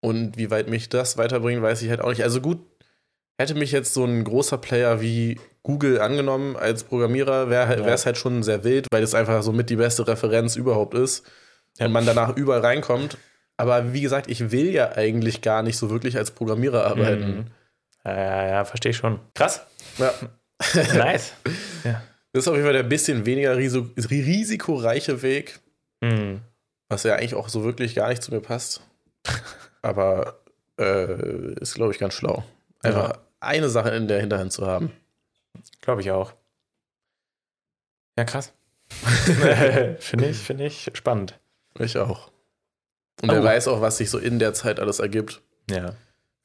[0.00, 2.22] Und wie weit mich das weiterbringt, weiß ich halt auch nicht.
[2.24, 2.58] Also gut,
[3.38, 7.86] hätte mich jetzt so ein großer Player wie Google angenommen als Programmierer, wäre Ja.
[7.94, 11.24] es halt schon sehr wild, weil das einfach so mit die beste Referenz überhaupt ist.
[11.78, 11.86] Ja.
[11.86, 13.16] Und man danach überall reinkommt.
[13.56, 17.36] Aber wie gesagt, ich will ja eigentlich gar nicht so wirklich als Programmierer arbeiten.
[17.36, 17.44] Mhm.
[18.04, 19.20] Ja, ja, ja, verstehe ich schon.
[19.34, 19.64] Krass.
[19.98, 20.12] Ja.
[20.94, 21.32] Nice.
[22.32, 25.60] Das ist auf jeden Fall der bisschen weniger risikoreiche Weg,
[26.02, 26.40] Hm.
[26.88, 28.80] was ja eigentlich auch so wirklich gar nicht zu mir passt.
[29.82, 30.40] Aber
[30.78, 32.44] äh, ist, glaube ich, ganz schlau.
[32.82, 33.18] Einfach Ja.
[33.40, 34.90] eine Sache in der Hinterhand zu haben.
[35.82, 36.32] Glaube ich auch.
[38.18, 38.52] Ja, krass.
[39.98, 41.38] finde ich, finde ich spannend.
[41.78, 42.30] Ich auch.
[43.22, 43.34] Und Oh.
[43.34, 45.42] er weiß auch, was sich so in der Zeit alles ergibt.
[45.70, 45.94] Ja.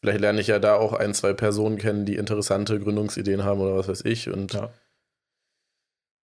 [0.02, 3.76] Vielleicht lerne ich ja da auch ein, zwei Personen kennen, die interessante Gründungsideen haben oder
[3.78, 4.30] was weiß ich.
[4.30, 4.70] Und Ja.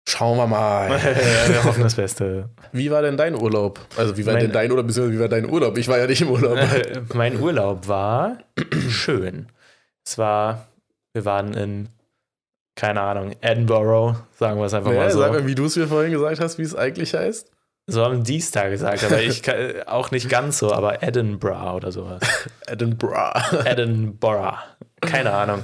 [0.08, 0.90] Schauen wir mal.
[1.48, 2.50] Wir hoffen das Beste.
[2.72, 3.80] Wie war denn dein Urlaub?
[3.96, 5.78] Also, wie war Mein- denn dein Urlaub, beziehungsweise wie war dein Urlaub?
[5.78, 6.58] Ich war ja nicht im Urlaub.
[7.14, 8.38] mein Urlaub war
[8.88, 9.46] schön.
[10.06, 10.66] Es war,
[11.14, 11.88] wir waren in,
[12.76, 15.20] keine Ahnung, Edinburgh, sagen wir es einfach Naja, mal so.
[15.20, 17.50] Sag mal, wie du es mir vorhin gesagt hast, wie es eigentlich heißt.
[17.86, 21.74] So haben die es da gesagt, aber ich kann, auch nicht ganz so, aber Edinburgh
[21.74, 22.22] oder sowas.
[22.66, 23.32] Edinburgh.
[23.64, 24.56] Edinburgh.
[25.02, 25.62] Keine Ahnung.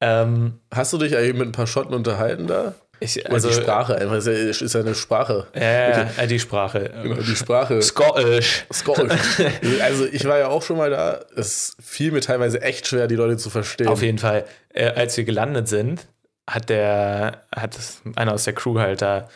[0.00, 2.74] Ähm, Hast du dich eigentlich mit ein paar Schotten unterhalten da?
[3.04, 5.46] Ich, Also die Sprache einfach, ist ja, ist ja eine Sprache.
[5.54, 6.90] Ja, ja, die Sprache.
[7.02, 7.82] Genau, die Sprache.
[7.82, 8.64] Scottish.
[8.72, 9.40] Scottish.
[9.82, 11.20] Also ich war ja auch schon mal da.
[11.36, 13.88] Es fiel mir teilweise echt schwer, die Leute zu verstehen.
[13.88, 14.44] Auf jeden Fall.
[14.72, 16.06] Äh, als wir gelandet sind,
[16.48, 17.76] hat der, hat
[18.16, 19.28] einer aus der Crew halt da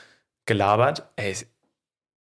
[0.46, 1.02] gelabert.
[1.16, 1.34] Ey,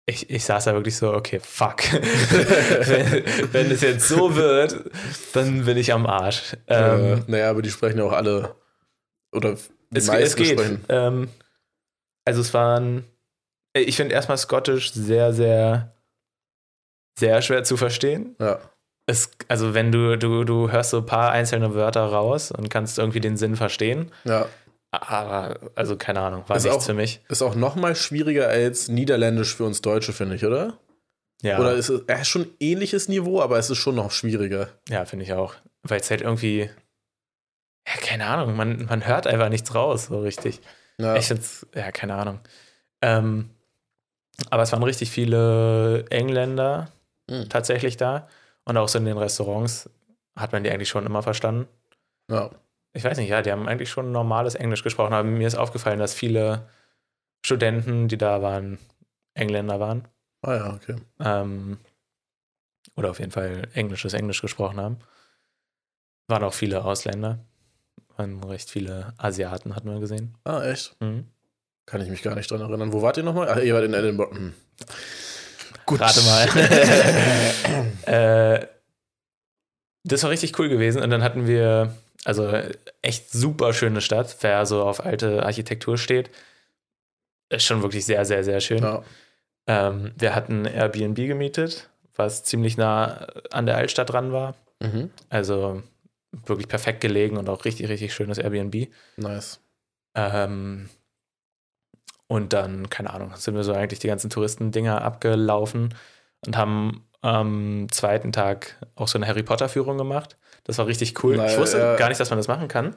[0.06, 1.84] ich, ich saß da wirklich so, okay, fuck.
[1.92, 4.90] wenn, wenn es jetzt so wird,
[5.34, 6.56] dann bin ich am Arsch.
[6.68, 8.56] Ähm, äh, naja, aber die sprechen ja auch alle.
[9.32, 9.58] Oder
[9.94, 10.60] es, es geht.
[10.90, 11.30] Ähm,
[12.26, 13.04] also es waren,
[13.74, 15.94] ich finde erstmal Scottish sehr, sehr,
[17.18, 18.36] sehr schwer zu verstehen.
[18.40, 18.60] Ja.
[19.10, 23.00] Es, also wenn du, du, du hörst so ein paar einzelne Wörter raus und kannst
[23.00, 24.12] irgendwie den Sinn verstehen.
[24.26, 24.48] ja.
[24.90, 27.20] Aber, also keine Ahnung, war Ist nichts auch- für mich.
[27.28, 30.80] Ist auch noch mal schwieriger als Niederländisch für uns Deutsche, finde ich, oder?
[31.42, 34.70] Ja, Oder ist es äh, schon ein ähnliches Niveau, aber es ist schon noch schwieriger.
[34.88, 35.56] ja finde ich auch.
[35.84, 36.70] Weil es halt irgendwie,
[37.88, 40.62] ja, keine Ahnung, man, man hört einfach nichts raus, so richtig.
[41.00, 41.16] Ja.
[41.16, 42.40] Ich find's, ja, keine Ahnung.
[43.02, 43.50] Ähm,
[44.50, 46.92] aber es waren richtig viele Engländer
[47.30, 47.50] Mhm.
[47.50, 48.28] tatsächlich da.
[48.64, 49.90] Und auch so in den Restaurants
[50.38, 51.68] hat man die eigentlich schon immer verstanden.
[52.30, 52.50] ja.
[52.94, 56.00] Ich weiß nicht, ja, die haben eigentlich schon normales Englisch gesprochen, aber mir ist aufgefallen,
[56.00, 56.68] dass viele
[57.46, 58.80] Studenten, die da waren,
[59.36, 60.08] Engländer waren.
[60.42, 60.96] Ah ja, okay.
[61.20, 61.78] Ähm,
[62.96, 64.98] oder auf jeden Fall englisches Englisch gesprochen haben.
[66.28, 67.40] Waren auch viele Ausländer.
[68.18, 70.36] Waren recht viele Asiaten, hatten wir gesehen.
[70.44, 70.96] Ah, echt?
[71.00, 71.26] Mhm.
[71.86, 72.92] Kann ich mich gar nicht dran erinnern.
[72.92, 73.48] Wo wart ihr nochmal?
[73.50, 74.36] Ach, ihr wart in Edinburgh.
[74.36, 74.54] Hm.
[75.86, 76.02] Gut.
[76.02, 76.48] Rate mal.
[78.06, 78.68] äh,
[80.04, 81.02] das war richtig cool gewesen.
[81.02, 82.52] Und dann hatten wir, also
[83.02, 86.30] echt super schöne Stadt, wer so auf alte Architektur steht.
[87.50, 88.84] Ist schon wirklich sehr, sehr, sehr schön.
[88.84, 89.04] Ja.
[89.68, 94.56] Ähm, wir hatten Airbnb gemietet, was ziemlich nah an der Altstadt dran war.
[94.82, 95.12] Mhm.
[95.30, 95.84] Also
[96.46, 98.90] wirklich perfekt gelegen und auch richtig, richtig schönes Airbnb.
[99.18, 99.60] Nice.
[100.16, 100.90] Ähm,
[102.28, 105.94] und dann, keine Ahnung, sind wir so eigentlich die ganzen Touristendinger abgelaufen
[106.46, 110.38] und haben am zweiten Tag auch so eine Harry Potter-Führung gemacht.
[110.66, 111.38] Das war richtig cool.
[111.38, 111.96] Na, ich wusste ja.
[111.96, 112.96] gar nicht, dass man das machen kann.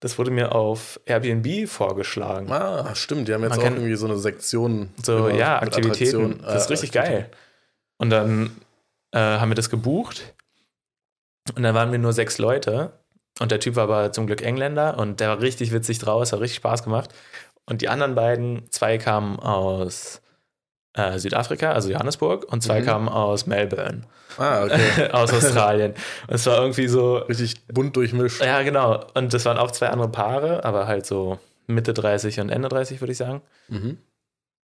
[0.00, 2.52] Das wurde mir auf Airbnb vorgeschlagen.
[2.52, 3.26] Ah, stimmt.
[3.26, 4.90] Die haben jetzt Man auch irgendwie so eine Sektion.
[5.02, 6.40] So, ja, Aktivitäten.
[6.42, 7.30] Das ist Äh, richtig geil.
[7.96, 8.56] Und dann
[9.10, 10.34] äh, haben wir das gebucht.
[11.54, 12.92] Und dann waren wir nur sechs Leute.
[13.40, 16.40] Und der Typ war aber zum Glück Engländer und der war richtig witzig draus, hat
[16.40, 17.10] richtig Spaß gemacht.
[17.66, 20.20] Und die anderen beiden, zwei kamen aus
[20.94, 22.84] äh, Südafrika, also Johannesburg, und zwei Mhm.
[22.86, 24.02] kamen aus Melbourne,
[24.38, 25.08] Ah, okay.
[25.12, 25.92] aus Australien.
[26.26, 28.42] Und es war irgendwie so, Richtig bunt durchmischt.
[28.42, 29.04] ja, genau.
[29.14, 33.00] Und das waren auch zwei andere Paare, aber halt so Mitte 30 und Ende 30,
[33.00, 33.42] würde ich sagen.
[33.68, 33.98] Mhm.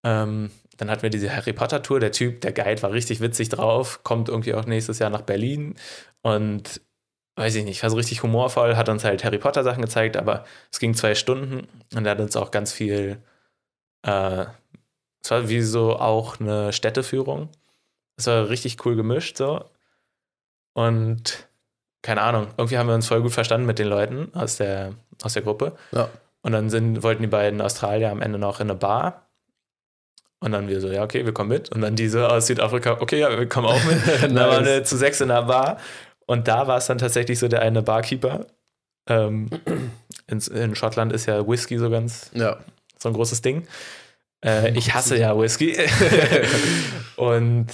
[0.03, 2.01] Ähm, dann hatten wir diese Harry Potter Tour.
[2.01, 5.77] Der Typ, der Guide, war richtig witzig drauf, kommt irgendwie auch nächstes Jahr nach Berlin
[6.23, 6.81] und
[7.37, 10.45] weiß ich nicht, war so richtig humorvoll, hat uns halt Harry Potter Sachen gezeigt, aber
[10.73, 13.19] es ging zwei Stunden und er hat uns auch ganz viel,
[14.03, 14.47] äh,
[15.23, 17.49] es war wie so auch eine Städteführung.
[18.17, 19.65] Es war richtig cool gemischt so
[20.75, 21.49] und
[22.03, 25.33] keine Ahnung, irgendwie haben wir uns voll gut verstanden mit den Leuten aus der, aus
[25.33, 25.73] der Gruppe.
[25.93, 26.11] Ja.
[26.43, 29.24] Und dann sind, wollten die beiden Australier am Ende noch in eine Bar.
[30.45, 31.71] Und dann wir so, ja, okay, wir kommen mit.
[31.73, 33.97] Und dann diese aus Südafrika, okay, ja, wir kommen auch mit.
[34.25, 35.79] Und dann waren wir zu sechs in der Bar.
[36.27, 38.47] Und da war es dann tatsächlich so der eine Barkeeper.
[39.09, 39.49] Ähm,
[40.27, 42.59] in, in Schottland ist ja Whisky so ganz Ja.
[42.99, 43.67] so ein großes Ding.
[44.45, 45.79] Äh, ich hasse ja Whisky.
[47.17, 47.67] und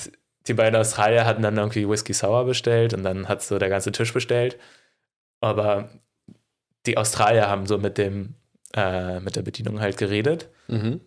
[0.46, 3.90] die beiden Australier hatten dann irgendwie Whisky Sour bestellt und dann hat so der ganze
[3.90, 4.58] Tisch bestellt.
[5.40, 5.88] Aber
[6.86, 8.34] die Australier haben so mit dem,
[8.76, 11.00] äh, mit der Bedienung halt geredet, Mhm.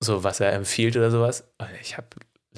[0.00, 1.44] So was er empfiehlt oder sowas.
[1.82, 2.06] Ich habe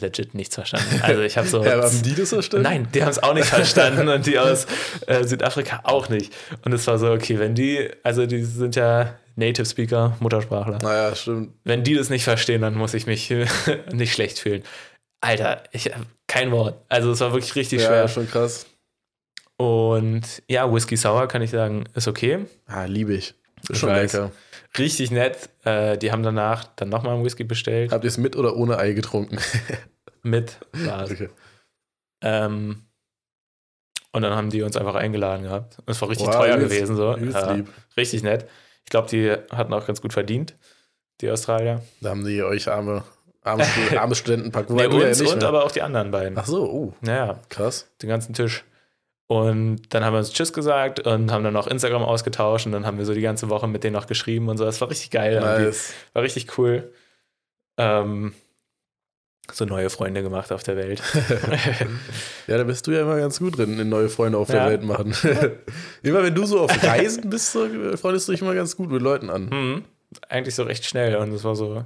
[0.01, 1.01] legit nichts verstanden.
[1.03, 1.65] Also ich habe so.
[1.65, 2.63] Ja, haben die das verstanden?
[2.65, 4.67] Nein, die haben es auch nicht verstanden und die aus
[5.07, 6.33] äh, Südafrika auch nicht.
[6.65, 10.79] Und es war so, okay, wenn die, also die sind ja Native Speaker, Muttersprachler.
[10.83, 11.53] Naja, stimmt.
[11.65, 13.33] Wenn die das nicht verstehen, dann muss ich mich
[13.93, 14.63] nicht schlecht fühlen.
[15.21, 16.85] Alter, ich hab kein Wort.
[16.89, 18.09] Also es war wirklich richtig Ja, schwer.
[18.09, 18.67] schon krass.
[19.57, 22.47] Und ja, Whisky Sour kann ich sagen, ist okay.
[22.67, 23.35] Ah, liebe ich.
[23.69, 24.31] Ist schon lecker.
[24.77, 25.49] Richtig nett.
[25.65, 27.93] Äh, die haben danach dann nochmal einen Whisky bestellt.
[27.93, 29.39] Habt ihr es mit oder ohne Ei getrunken?
[30.23, 31.11] Mit Glas.
[31.13, 31.29] okay.
[32.23, 32.83] Ähm,
[34.13, 35.79] und dann haben die uns einfach eingeladen gehabt.
[35.79, 36.97] Und es war richtig Wow, teuer übelst- gewesen.
[36.97, 37.17] So.
[37.17, 37.59] Ja,
[37.97, 38.49] richtig nett.
[38.85, 40.55] Ich glaube, die hatten auch ganz gut verdient,
[41.21, 41.83] die Australier.
[42.01, 43.05] Da haben die euch arme,
[43.43, 43.65] arme,
[43.99, 44.71] arme Studentenpack.
[44.71, 45.49] Nee, ja uns nicht und mehr.
[45.49, 46.37] aber auch die anderen beiden.
[46.39, 47.89] Ach so, oh, Naja, krass.
[48.03, 48.65] den ganzen Tisch.
[49.29, 52.87] Und dann haben wir uns Tschüss gesagt und haben dann noch Instagram ausgetauscht und dann
[52.87, 54.65] haben wir so die ganze Woche mit denen noch geschrieben und so.
[54.65, 55.39] Das war richtig geil.
[55.41, 55.93] Nice.
[56.15, 56.91] War richtig cool.
[57.77, 58.33] Ähm,
[59.53, 61.03] so neue Freunde gemacht auf der Welt.
[62.47, 64.61] Ja, da bist du ja immer ganz gut drin, in neue Freunde auf Ja.
[64.61, 65.15] der Welt machen.
[66.03, 69.03] immer wenn du so auf Reisen bist, so, freundest du dich immer ganz gut mit
[69.03, 69.51] Leuten an.
[69.51, 69.85] mhm.
[70.31, 71.85] eigentlich so recht schnell und es war so,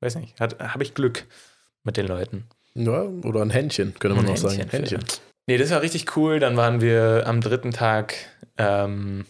[0.00, 1.24] weiß nicht, habe ich Glück
[1.84, 2.44] mit den Leuten.
[2.74, 4.56] Ja, oder ein Händchen, könnte man Ein auch sagen.
[4.56, 5.00] Händchen Händchen.
[5.46, 6.38] Nee, das war richtig cool.
[6.38, 8.14] Dann waren wir am dritten Tag,
[8.58, 9.26] ähm,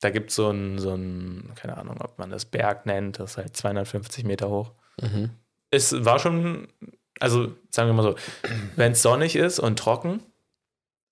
[0.00, 3.32] da gibt es so ein, so ein, keine Ahnung, ob man das Berg nennt, das
[3.32, 4.72] ist halt 250 Meter hoch.
[5.00, 5.30] Mhm.
[5.70, 6.68] Es war schon,
[7.20, 8.16] also sagen wir mal so,
[8.76, 10.22] wenn es sonnig ist und trocken,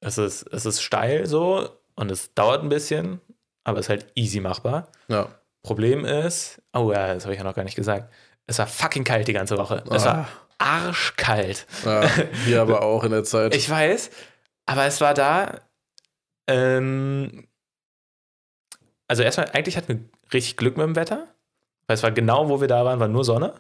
[0.00, 3.20] es ist, es ist steil so und es dauert ein bisschen,
[3.64, 4.88] aber es ist halt easy machbar.
[5.08, 5.28] Ja.
[5.62, 8.12] Problem ist, oh ja, das habe ich ja noch gar nicht gesagt,
[8.46, 9.82] es war fucking kalt die ganze Woche.
[9.90, 10.18] Es Ah.
[10.18, 11.66] war arschkalt.
[11.84, 12.08] ja.
[12.44, 13.54] Hier aber auch in der Zeit.
[13.54, 14.10] Ich weiß,
[14.66, 15.60] aber es war da.
[16.48, 17.46] Ähm,
[19.08, 20.00] also erstmal, eigentlich hatten wir
[20.32, 21.28] richtig Glück mit dem Wetter,
[21.86, 23.54] weil es war genau, wo wir da waren, war nur Sonne.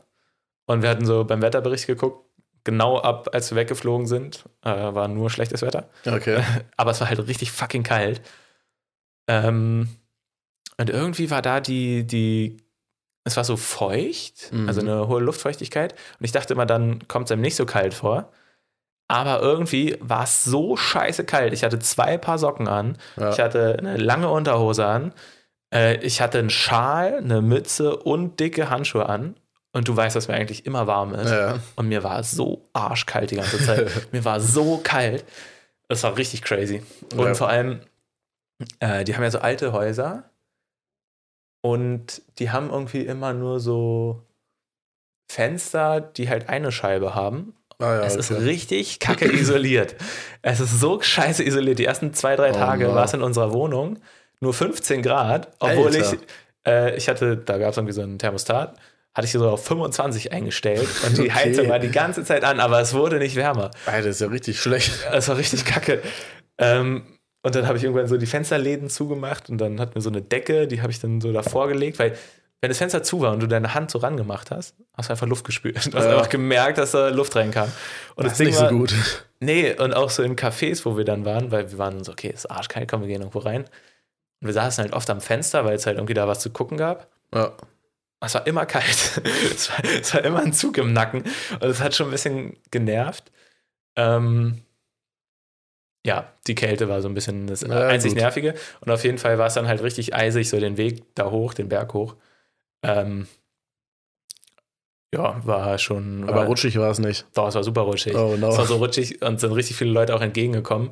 [0.66, 2.28] Und wir hatten so beim Wetterbericht geguckt,
[2.64, 5.88] genau ab, als wir weggeflogen sind, äh, war nur schlechtes Wetter.
[6.04, 6.42] okay.
[6.76, 8.20] Aber es war halt richtig fucking kalt.
[9.28, 9.88] Ähm,
[10.76, 12.58] und irgendwie war da die, die,
[13.26, 14.68] es war so feucht, Mhm.
[14.68, 15.92] also eine hohe Luftfeuchtigkeit.
[16.18, 18.32] Und ich dachte immer, dann kommt es einem nicht so kalt vor.
[19.08, 21.52] Aber irgendwie war es so scheiße kalt.
[21.52, 22.98] Ich hatte zwei Paar Socken an.
[23.16, 23.30] Ja.
[23.30, 25.12] Ich hatte eine lange Unterhose an.
[25.72, 29.36] Äh, ich hatte einen Schal, eine Mütze und dicke Handschuhe an.
[29.72, 31.30] Und du weißt, dass mir eigentlich immer warm ist.
[31.30, 31.58] Ja.
[31.76, 33.90] Und mir war so arschkalt die ganze Zeit.
[34.12, 35.24] mir war so kalt.
[35.88, 36.82] Das war richtig crazy.
[37.14, 37.34] Und Ja.
[37.34, 37.80] vor allem,
[38.80, 40.30] äh, die haben ja so alte Häuser.
[41.66, 44.22] Und die haben irgendwie immer nur so
[45.30, 47.54] Fenster, die halt eine Scheibe haben.
[47.78, 48.42] Ah, ja, es ist okay.
[48.44, 49.96] richtig kacke isoliert.
[50.42, 51.78] Es ist so scheiße isoliert.
[51.78, 52.94] Die ersten zwei, drei Oh Tage Mann.
[52.94, 53.98] war es in unserer Wohnung
[54.40, 56.12] nur 15 Grad, obwohl Alter.
[56.14, 56.18] ich,
[56.66, 58.76] äh, ich hatte, da gab es irgendwie so einen Thermostat,
[59.14, 61.32] hatte ich so auf 25 eingestellt und die Okay.
[61.32, 63.70] Heizung war die ganze Zeit an, aber es wurde nicht wärmer.
[63.86, 64.92] Alter, ist ja richtig schlecht.
[65.12, 66.00] Es war richtig kacke.
[66.58, 67.15] Ähm,
[67.46, 70.20] und dann habe ich irgendwann so die Fensterläden zugemacht und dann hatten wir so eine
[70.20, 72.18] Decke, die habe ich dann so davor gelegt, weil
[72.60, 75.28] wenn das Fenster zu war und du deine Hand so rangemacht hast, hast du einfach
[75.28, 75.76] Luft gespürt.
[75.92, 76.16] Du hast Ja.
[76.16, 77.70] einfach gemerkt, dass da Luft reinkam.
[78.16, 78.92] Und Das ist nicht war, so gut.
[79.38, 82.32] Nee, und auch so in Cafés, wo wir dann waren, weil wir waren so, okay,
[82.34, 83.62] es ist arschkalt, komm, wir gehen irgendwo rein.
[84.40, 86.76] Und wir saßen halt oft am Fenster, weil es halt irgendwie da was zu gucken
[86.76, 87.06] gab.
[87.32, 87.52] Ja.
[88.20, 89.22] Es war immer kalt.
[89.54, 91.22] es, war, es war immer ein Zug im Nacken.
[91.60, 93.30] Und es hat schon ein bisschen genervt.
[93.94, 94.62] Ähm,
[96.06, 98.20] ja, die Kälte war so ein bisschen das Ja, einzig gut.
[98.20, 98.54] Nervige.
[98.80, 101.52] Und auf jeden Fall war es dann halt richtig eisig, so den Weg da hoch,
[101.52, 102.14] den Berg hoch.
[102.82, 103.26] Ähm,
[105.12, 106.24] ja, war schon.
[106.24, 107.26] Aber war, rutschig war es nicht.
[107.34, 108.14] Doch, es war super rutschig.
[108.14, 108.50] Oh no.
[108.50, 110.90] Es war so rutschig und sind richtig viele Leute auch entgegengekommen.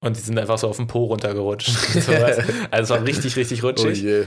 [0.00, 1.70] Und die sind einfach so auf den Po runtergerutscht.
[2.70, 4.02] also es war richtig, richtig Oh rutschig.
[4.02, 4.24] je.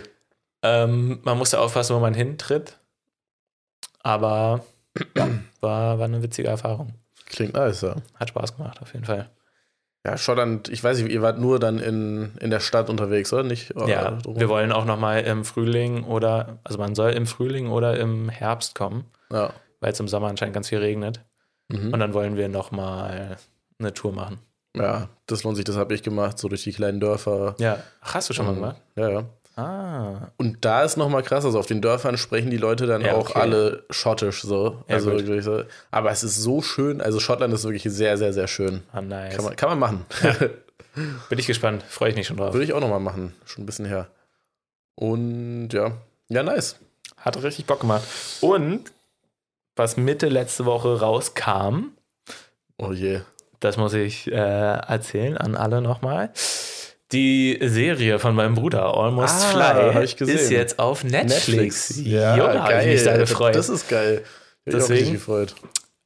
[0.61, 2.79] Ähm, man musste aufpassen, wo man hintritt.
[4.01, 4.63] Aber
[5.15, 5.29] ja,
[5.61, 6.93] war, war eine witzige Erfahrung.
[7.25, 7.95] Klingt nice, ja.
[8.15, 9.29] Hat Spaß gemacht, auf jeden Fall.
[10.05, 13.43] Ja, Schottland, ich weiß nicht, ihr wart nur dann in, in der Stadt unterwegs, oder?
[13.43, 13.71] Nicht?
[13.75, 14.37] äh, ja, drum?
[14.37, 18.27] wir wollen auch noch mal im Frühling oder, also man soll im Frühling oder im
[18.29, 19.53] Herbst kommen, Ja.
[19.79, 21.21] weil es im Sommer anscheinend ganz viel regnet.
[21.69, 21.93] Mhm.
[21.93, 23.37] Und dann wollen wir noch mal
[23.79, 24.39] eine Tour machen.
[24.75, 27.55] ja, das lohnt sich, das habe ich gemacht, so durch die kleinen Dörfer.
[27.59, 28.55] Ja, Ach, hast du schon mal Mhm.
[28.55, 28.81] gemacht?
[28.97, 29.23] Ja, ja.
[29.55, 33.13] Ah, Und da ist nochmal krass, also auf den Dörfern sprechen die Leute dann Ja,
[33.13, 33.39] auch okay.
[33.39, 34.83] alle schottisch so.
[34.87, 35.19] Ja, also gut.
[35.27, 35.63] wirklich so.
[35.91, 38.81] Aber es ist so schön, also Schottland ist wirklich sehr, sehr, sehr schön.
[38.91, 39.35] ah nice.
[39.35, 40.05] Kann man, kann man machen.
[41.29, 42.53] Bin ich gespannt, freue ich mich schon drauf.
[42.53, 44.07] Würde ich auch nochmal machen, schon ein bisschen her.
[44.95, 45.91] Und ja,
[46.29, 46.77] ja, nice.
[47.17, 48.03] Hat richtig Bock gemacht.
[48.41, 48.91] Und
[49.75, 51.91] was Mitte letzte Woche rauskam,
[52.77, 53.21] Oh je.
[53.59, 56.31] das muss ich äh, erzählen an alle nochmal.
[57.13, 61.93] Die Serie von meinem Bruder, Almost Ah, Fly, ich ist jetzt auf Netflix.
[62.03, 63.55] Ja, Jo, da hab ich mich da gefreut.
[63.55, 64.23] Das ist geil.
[64.65, 65.55] Ich auch Deswegen- richtig gefreut.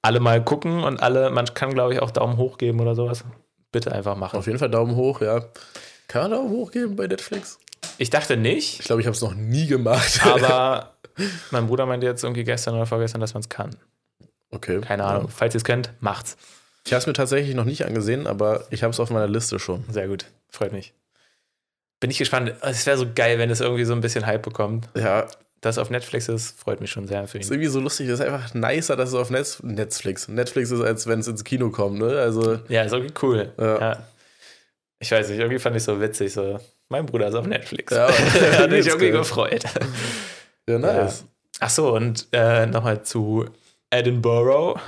[0.02, 3.24] alle mal gucken und alle, man kann glaube ich auch Daumen hoch geben oder sowas.
[3.72, 4.38] Bitte einfach machen.
[4.38, 5.46] Auf jeden Fall Daumen hoch, ja.
[6.08, 7.60] Kann man Daumen hoch geben bei Netflix?
[7.98, 10.22] Ich dachte nicht, Ich glaube, ich habe es noch nie gemacht.
[10.26, 10.94] aber
[11.52, 13.76] mein Bruder meinte jetzt irgendwie gestern oder vorgestern, dass man es kann.
[14.52, 14.82] okay.
[14.82, 15.30] Keine Ahnung.
[15.30, 16.38] Falls ihr es könnt, macht's.
[16.86, 19.60] Ich habe es mir tatsächlich noch nicht angesehen, aber ich habe es auf meiner Liste
[19.60, 19.84] schon.
[19.90, 20.26] Sehr gut.
[20.50, 20.94] Freut mich.
[22.00, 22.54] Bin ich gespannt.
[22.62, 24.88] Es wäre so geil, wenn es irgendwie so ein bisschen Hype bekommt.
[24.96, 25.28] Ja,
[25.62, 27.54] Dass auf Netflix ist, freut mich schon sehr für ist ihn.
[27.54, 28.08] irgendwie so lustig.
[28.08, 30.28] Das ist einfach nicer, dass es auf Netz Netflix.
[30.28, 32.20] Netflix ist, als wenn es ins Kino kommt, ne?
[32.20, 33.52] Also, Ja, ist irgendwie cool.
[33.60, 33.80] Ja.
[33.80, 34.08] Ja.
[35.00, 36.34] Ich weiß nicht, irgendwie fand ich so witzig.
[36.34, 37.94] So, mein Bruder ist auf Netflix.
[37.94, 38.08] Ja,
[38.58, 39.18] Hat mich ist irgendwie geil.
[39.20, 39.64] gefreut.
[40.70, 41.26] ja, nice.
[41.60, 43.46] Ach so, und äh, nochmal zu
[43.90, 44.80] Edinburgh.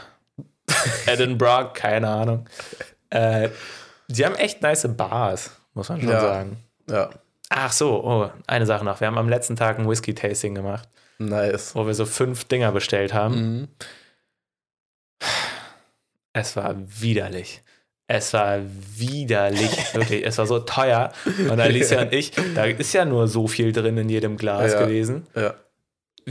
[1.08, 2.45] Edinburgh, keine Ahnung.
[3.10, 3.50] Äh,
[4.10, 6.19] die haben echt nice Bars, muss man schon Ja.
[6.22, 6.58] sagen.
[6.89, 7.10] Ja,
[7.52, 9.00] Ach so, oh, eine Sache noch.
[9.00, 11.74] Wir haben am letzten Tag ein Whisky-Tasting gemacht, nice.
[11.76, 13.36] wo wir so fünf Dinger bestellt haben.
[13.62, 13.67] Mhm.
[16.34, 17.62] Es war widerlich.
[18.08, 18.60] Es war
[18.98, 20.26] widerlich, wirklich.
[20.26, 21.12] Es war so teuer.
[21.50, 24.82] Und Alicia und ich, da ist ja nur so viel drin in jedem Glas Ja.
[24.86, 25.28] gewesen.
[25.36, 25.56] Ja.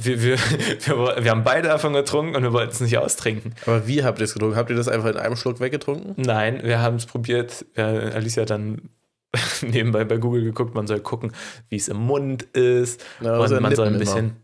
[0.04, 0.38] Wir, wir,
[0.86, 3.54] wir, wir haben beide davon getrunken und wir wollten es nicht austrinken.
[3.62, 4.56] Aber wie habt ihr es getrunken?
[4.56, 6.14] Habt ihr das einfach in einem Schluck weggetrunken?
[6.16, 7.64] Nein, wir haben es probiert.
[7.76, 8.90] Ja, Alicia hat dann
[9.62, 11.32] nebenbei bei Google geguckt, man soll gucken,
[11.68, 13.04] wie es im Mund ist.
[13.20, 14.36] Ja, und man soll ein bisschen.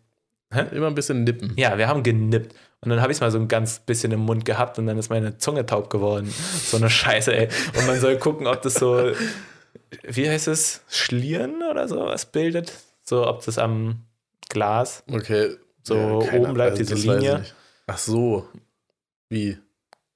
[0.50, 0.72] Immer.
[0.72, 1.52] immer ein bisschen nippen.
[1.56, 2.54] Ja, wir haben genippt.
[2.80, 4.98] Und dann habe ich es mal so ein ganz bisschen im Mund gehabt und dann
[4.98, 6.28] ist meine Zunge taub geworden.
[6.30, 7.48] So eine Scheiße, ey.
[7.78, 9.12] Und man soll gucken, ob das so,
[10.02, 12.74] wie heißt es, Schlieren oder sowas bildet.
[13.02, 14.04] So, ob das am
[14.48, 15.56] Glas Okay.
[15.82, 17.44] so keine oben bleibt, Ahnung, diese das weiß ich Linie.
[17.86, 18.48] Ach so.
[19.28, 19.58] Wie?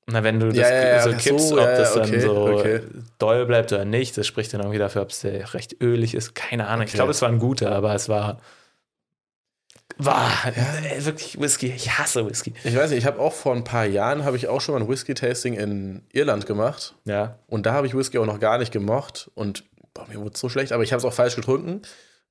[0.06, 2.08] Na, wenn du das Ja, ja, ja, so kippst, so, ob ja, das ja, dann
[2.08, 2.80] okay, so okay.
[3.18, 6.34] doll bleibt oder nicht, das spricht dann irgendwie dafür, ob es recht ölig ist.
[6.34, 6.84] Keine Ahnung.
[6.84, 6.96] Ich Okay.
[6.96, 8.40] glaube, es war ein guter, aber es war.
[10.00, 11.72] War äh, wirklich Whisky.
[11.74, 12.54] Ich hasse Whisky.
[12.62, 14.80] Ich weiß nicht, ich habe auch vor ein paar Jahren, habe ich auch schon mal
[14.80, 16.94] ein Whisky-Tasting in Irland gemacht.
[17.04, 17.38] Ja.
[17.48, 19.30] Und da habe ich Whisky auch noch gar nicht gemocht.
[19.34, 19.64] Und
[19.94, 21.82] boah, mir wurde es so schlecht, aber ich habe es auch falsch getrunken.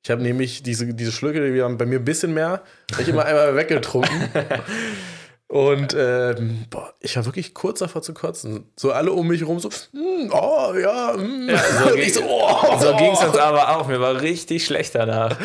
[0.08, 2.62] Ich habe nämlich diese, diese Schlücke, die waren bei mir ein bisschen mehr,
[2.94, 4.30] habe ich immer einmal weggetrunken.
[5.50, 8.72] Und ähm, boah, ich war wirklich kurz davor zu kotzen.
[8.78, 11.50] So alle um mich rum so, "Mm, oh ja, mm.
[11.50, 12.78] so Und ging- so, oh.
[12.80, 13.86] So ging es uns aber auch.
[13.90, 15.38] Mir war richtig schlecht danach.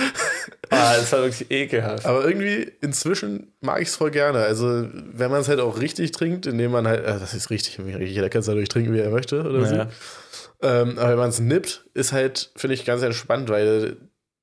[0.70, 2.06] Ah, das war wirklich ekelhaft.
[2.06, 4.44] Aber irgendwie inzwischen mag ich es voll gerne.
[4.44, 7.80] Also, wenn man es halt auch richtig trinkt, indem man halt, äh, das ist richtig,
[7.98, 9.66] jeder kann es natürlich trinken, wie er möchte oder Ja.
[9.66, 10.66] so.
[10.68, 13.96] Ähm, aber wenn man es nippt, ist halt, finde ich, ganz entspannt, weil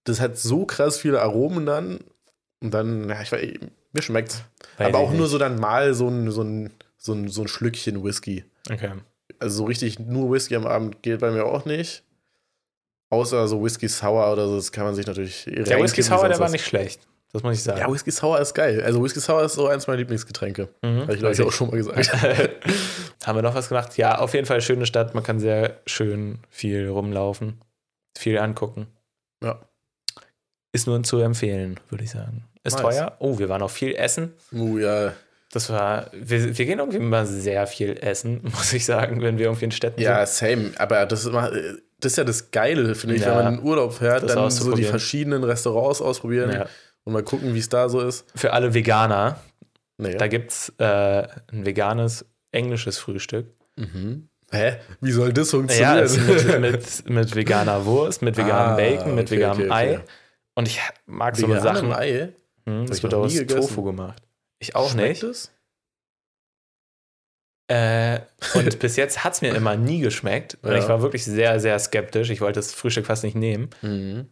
[0.04, 2.00] das hat so krass viele Aromen dann.
[2.62, 3.42] Und dann, ja, ich weiß,
[3.94, 4.44] mir schmeckt's.
[4.78, 5.32] Weiß aber auch nur nicht.
[5.32, 8.46] so dann mal so ein, so ein, so ein, so ein Schlückchen Whisky.
[8.70, 8.92] Okay.
[9.40, 12.04] Also so richtig nur Whisky am Abend geht bei mir auch nicht.
[13.12, 16.40] Außer so Whisky Sour oder so, das kann man sich natürlich Der Whisky Sour, der
[16.40, 17.08] war nicht schlecht.
[17.32, 17.80] Das muss ich sagen.
[17.80, 18.82] Ja, Whisky Sour ist geil.
[18.84, 20.70] Also Whisky Sour ist so eins meiner Lieblingsgetränke.
[20.82, 21.02] Mhm.
[21.02, 22.10] Habe ich, glaube ich, auch schon mal gesagt.
[23.26, 23.98] Haben wir noch was gemacht?
[23.98, 25.14] Ja, auf jeden Fall schöne Stadt.
[25.14, 27.62] Man kann sehr schön viel rumlaufen,
[28.18, 28.88] viel angucken.
[30.72, 30.76] Ja.
[30.78, 32.44] Ist nur zu empfehlen, würde ich sagen.
[32.64, 32.82] Ist Nice.
[32.98, 33.16] teuer.
[33.20, 34.34] Oh, wir waren auch viel essen.
[34.52, 35.14] Uh, ja.
[35.52, 39.46] Das war, wir, wir gehen irgendwie immer sehr viel essen, muss ich sagen, wenn wir
[39.46, 40.50] irgendwie in Städten Ja, sind.
[40.60, 40.72] same.
[40.78, 41.50] Aber das ist, immer,
[42.00, 43.30] das ist ja das Geile, finde ich, Ja.
[43.38, 46.66] wenn man in Urlaub fährt, dann so die verschiedenen Restaurants ausprobieren Ja.
[47.04, 48.26] und mal gucken, wie es da so ist.
[48.36, 49.40] Für alle Veganer,
[49.98, 50.16] Nee.
[50.16, 50.84] da gibt es äh,
[51.52, 53.48] ein veganes englisches Frühstück.
[53.76, 54.30] Mhm.
[54.52, 54.78] Hä?
[55.02, 56.04] Wie soll das Ja, funktionieren?
[56.04, 56.60] ist mit,
[57.06, 59.94] mit, mit veganer Wurst, mit veganem Ah, Bacon, mit okay, veganem okay, Ei.
[59.98, 60.04] okay.
[60.60, 61.94] Und ich mag so Vegan Sachen.
[61.94, 62.34] Ei?
[62.66, 63.34] Hm, das wird aus.
[63.48, 64.22] Tofu gemacht.
[64.60, 65.24] Ich auch Schmeckt nicht.
[65.24, 65.52] es?
[67.70, 68.20] Äh,
[68.56, 70.58] und bis jetzt hat es mir immer nie geschmeckt.
[70.62, 70.80] Und Ja.
[70.80, 72.30] ich war wirklich sehr, sehr skeptisch.
[72.30, 73.70] Ich wollte das Frühstück fast nicht nehmen.
[73.82, 74.28] Mhm.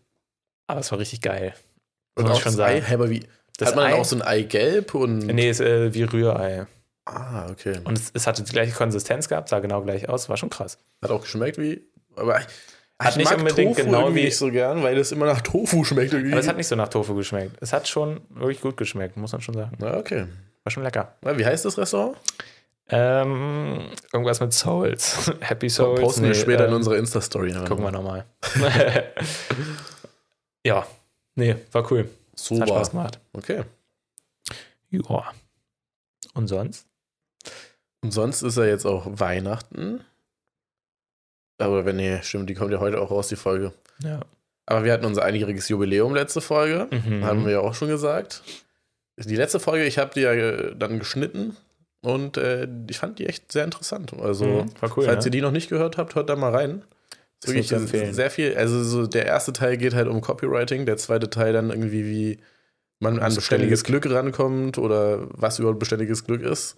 [0.67, 1.53] Aber es war richtig geil.
[2.15, 2.73] Und auch ich schon das Ei?
[2.81, 2.85] sagen.
[2.87, 3.25] Hä, aber wie?
[3.57, 5.19] Das Hat man Ei, dann auch so ein Eigelb und.
[5.19, 6.67] Nee, ist äh, wie Rührei.
[7.05, 7.79] Ah, okay.
[7.85, 10.27] Und es, es hatte die gleiche Konsistenz gehabt, sah genau gleich aus.
[10.27, 10.77] War schon krass.
[11.01, 11.87] Hat auch geschmeckt wie.
[12.17, 12.41] Aber
[12.99, 16.13] Hat nicht unbedingt Tofu genau wie- nicht so gern, weil das immer nach Tofu schmeckt
[16.13, 16.31] irgendwie.
[16.31, 17.55] Aber es hat nicht so nach Tofu geschmeckt.
[17.61, 19.77] Es hat schon wirklich gut geschmeckt, muss man schon sagen.
[19.79, 20.25] Na, okay.
[20.63, 21.13] War schon lecker.
[21.21, 22.17] Na, wie heißt das Restaurant?
[22.89, 25.31] Ähm, irgendwas mit Souls.
[25.41, 25.99] Happy Souls.
[26.01, 27.53] Posten wir Nee, später in ähm, unserer Insta-Story.
[27.67, 28.25] Gucken wir nochmal.
[30.65, 30.85] ja,
[31.35, 32.09] nee, war cool.
[32.35, 32.61] Super.
[32.61, 33.19] Hat Spaß gemacht.
[33.33, 33.63] Okay.
[34.89, 35.31] Ja.
[36.33, 36.87] Und sonst?
[38.01, 40.01] Und sonst ist ja jetzt auch Weihnachten.
[41.59, 43.73] Aber wenn nee, stimmt, die kommt ja heute auch raus, die Folge.
[44.03, 44.19] Ja.
[44.65, 46.87] Aber wir hatten unser einjähriges Jubiläum letzte Folge.
[46.91, 47.23] Mhm.
[47.25, 48.43] Haben wir ja auch schon gesagt.
[49.17, 51.55] Die letzte Folge, ich habe die ja äh, dann geschnitten
[52.01, 54.13] und äh, ich fand die echt sehr interessant.
[54.21, 55.05] Also, Mhm, cool.
[55.05, 55.29] falls ne?
[55.29, 56.83] ihr die noch nicht gehört habt, hört da mal rein.
[57.39, 58.13] Zu Wirklich empfehlen.
[58.13, 58.55] sehr viel.
[58.55, 62.39] Also, so der erste Teil geht halt um Copywriting, der zweite Teil dann irgendwie, wie
[62.99, 66.77] man an beständiges Glück rankommt oder was überhaupt beständiges Glück ist.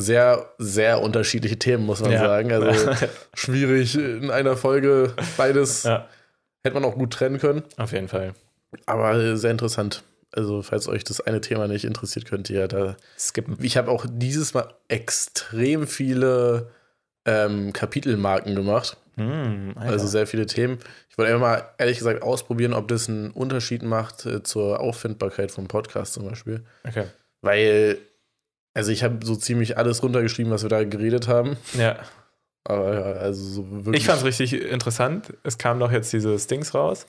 [0.00, 2.20] Sehr, sehr unterschiedliche Themen, muss man Ja.
[2.20, 2.52] sagen.
[2.52, 2.90] Also
[3.34, 5.82] schwierig in einer Folge beides.
[5.82, 6.06] ja,
[6.62, 7.62] Hätte man auch gut trennen können.
[7.76, 8.34] auf jeden Fall.
[8.86, 10.02] Aber sehr interessant.
[10.30, 12.96] Also, falls euch das eine Thema nicht interessiert, könnt ihr ja da.
[13.18, 13.56] Skippen.
[13.62, 16.68] Ich habe auch dieses Mal extrem viele
[17.24, 18.96] ähm, Kapitelmarken gemacht.
[19.16, 19.74] Alter.
[19.80, 20.78] Also sehr viele Themen.
[21.10, 25.50] Ich wollte einfach mal ehrlich gesagt ausprobieren, ob das einen Unterschied macht äh, zur Auffindbarkeit
[25.50, 26.62] vom Podcast zum Beispiel.
[26.86, 27.06] okay.
[27.40, 27.98] Weil,
[28.78, 31.56] also ich habe so ziemlich alles runtergeschrieben, was wir da geredet haben.
[31.76, 31.96] Ja.
[32.64, 34.02] Aber ja, also so wirklich.
[34.02, 35.34] Ich fand es richtig interessant.
[35.42, 37.06] Es kam doch jetzt dieses Dings raus.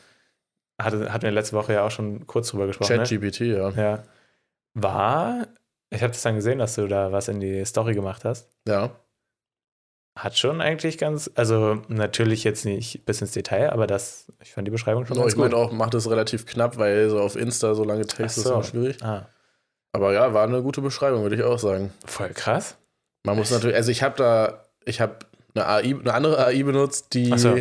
[0.82, 2.94] Hatte, hatten wir letzte Woche ja auch schon kurz drüber gesprochen.
[2.94, 3.04] Ne?
[3.04, 3.70] ChatGPT, ja.
[3.72, 4.04] Ja.
[4.74, 5.48] War,
[5.90, 8.48] ich habe das dann gesehen, dass du da was in die Story gemacht hast.
[8.68, 8.90] Ja.
[10.18, 14.68] Hat schon eigentlich ganz, also natürlich jetzt nicht bis ins Detail, aber das, ich fand
[14.68, 15.52] die Beschreibung schon No, ganz ich gut.
[15.52, 18.44] meine auch, macht es relativ knapp, weil so auf Insta so lange Text Ach ist
[18.44, 18.54] so.
[18.54, 19.04] immer schwierig.
[19.04, 19.28] Ah,
[19.92, 21.92] Aber ja, war eine gute Beschreibung, würde ich auch sagen.
[22.06, 22.76] voll krass.
[23.24, 25.16] Man muss natürlich, also ich habe da, ich habe
[25.56, 27.58] eine AI, eine andere AI benutzt, die, so.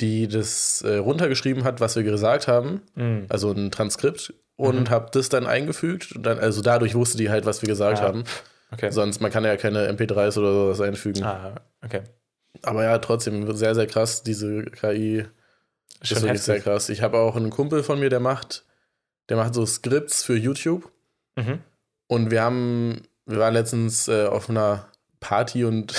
[0.00, 2.82] die das äh, runtergeschrieben hat, was wir gesagt haben.
[2.94, 3.26] Mhm.
[3.28, 4.90] Also ein Transkript und Mhm.
[4.90, 6.14] habe das dann eingefügt.
[6.14, 8.24] Und dann, also dadurch wusste die halt, was wir gesagt Ah, haben.
[8.70, 8.90] Okay.
[8.92, 11.24] Sonst, man kann ja keine MP3s oder sowas einfügen.
[11.24, 11.54] Ah,
[11.84, 12.02] okay.
[12.62, 15.26] Aber ja, trotzdem sehr, sehr krass, diese KI.
[16.00, 16.72] Das Schon ist wirklich sehr heftig.
[16.72, 16.88] krass.
[16.88, 18.64] Ich habe auch einen Kumpel von mir, der macht,
[19.28, 20.90] der macht so Skripts für YouTube.
[21.36, 21.60] Mhm.
[22.06, 24.88] Und wir haben, wir waren letztens äh, auf einer
[25.20, 25.92] Party und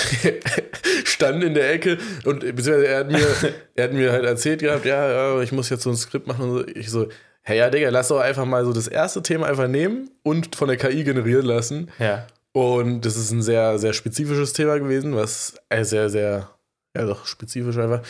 [1.04, 3.26] standen in der Ecke und beziehungsweise er hat mir,
[3.74, 6.44] er hat mir halt erzählt gehabt, ja, ja, ich muss jetzt so ein Skript machen
[6.44, 6.66] und so.
[6.68, 7.08] Ich so,
[7.42, 10.68] hey ja, Digga, lass doch einfach mal so das erste Thema einfach nehmen und von
[10.68, 11.90] der KI generieren lassen.
[11.98, 12.26] Ja.
[12.52, 16.50] Und das ist ein sehr, sehr spezifisches Thema gewesen, was äh, sehr, sehr,
[16.96, 18.02] ja doch, spezifisch einfach.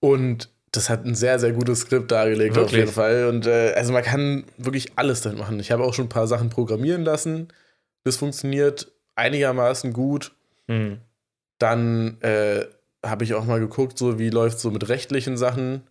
[0.00, 2.80] Und das hat ein sehr, sehr gutes Skript dargelegt, auf Wirklich?
[2.80, 3.26] jeden Fall.
[3.28, 5.60] Und äh, also man kann wirklich alles damit machen.
[5.60, 7.48] Ich habe auch schon ein paar Sachen programmieren lassen.
[8.04, 10.32] Das funktioniert einigermaßen gut.
[10.66, 10.98] Mhm.
[11.58, 12.66] Dann äh,
[13.04, 15.82] habe ich auch mal geguckt, so wie läuft so mit rechtlichen Sachen.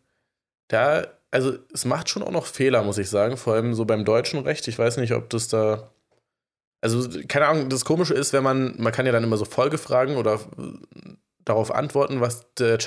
[0.68, 3.38] Da, also es macht schon auch noch Fehler, muss ich sagen.
[3.38, 4.68] Vor allem so beim deutschen Recht.
[4.68, 5.92] Ich weiß nicht, ob das da.
[6.80, 10.16] Also, keine Ahnung, das Komische ist, wenn man, man kann ja dann immer so Folgefragen
[10.16, 11.14] oder äh,
[11.44, 12.78] darauf antworten, was der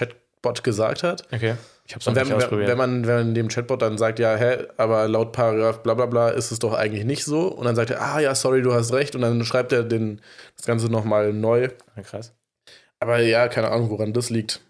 [0.42, 1.22] Chatbot gesagt hat.
[1.32, 1.54] Okay.
[1.86, 2.68] Ich hab's noch wenn, nicht ausprobiert.
[2.68, 6.06] wenn, man, wenn man dem Chatbot dann sagt, ja, hä, aber laut Paragraph bla bla
[6.06, 7.48] bla ist es doch eigentlich nicht so.
[7.48, 9.14] Und dann sagt er, ah ja, sorry, du hast recht.
[9.14, 10.20] Und dann schreibt er den,
[10.56, 11.68] das Ganze nochmal neu.
[11.96, 12.32] Ja, krass.
[13.00, 14.60] Aber ja, keine Ahnung, woran das liegt.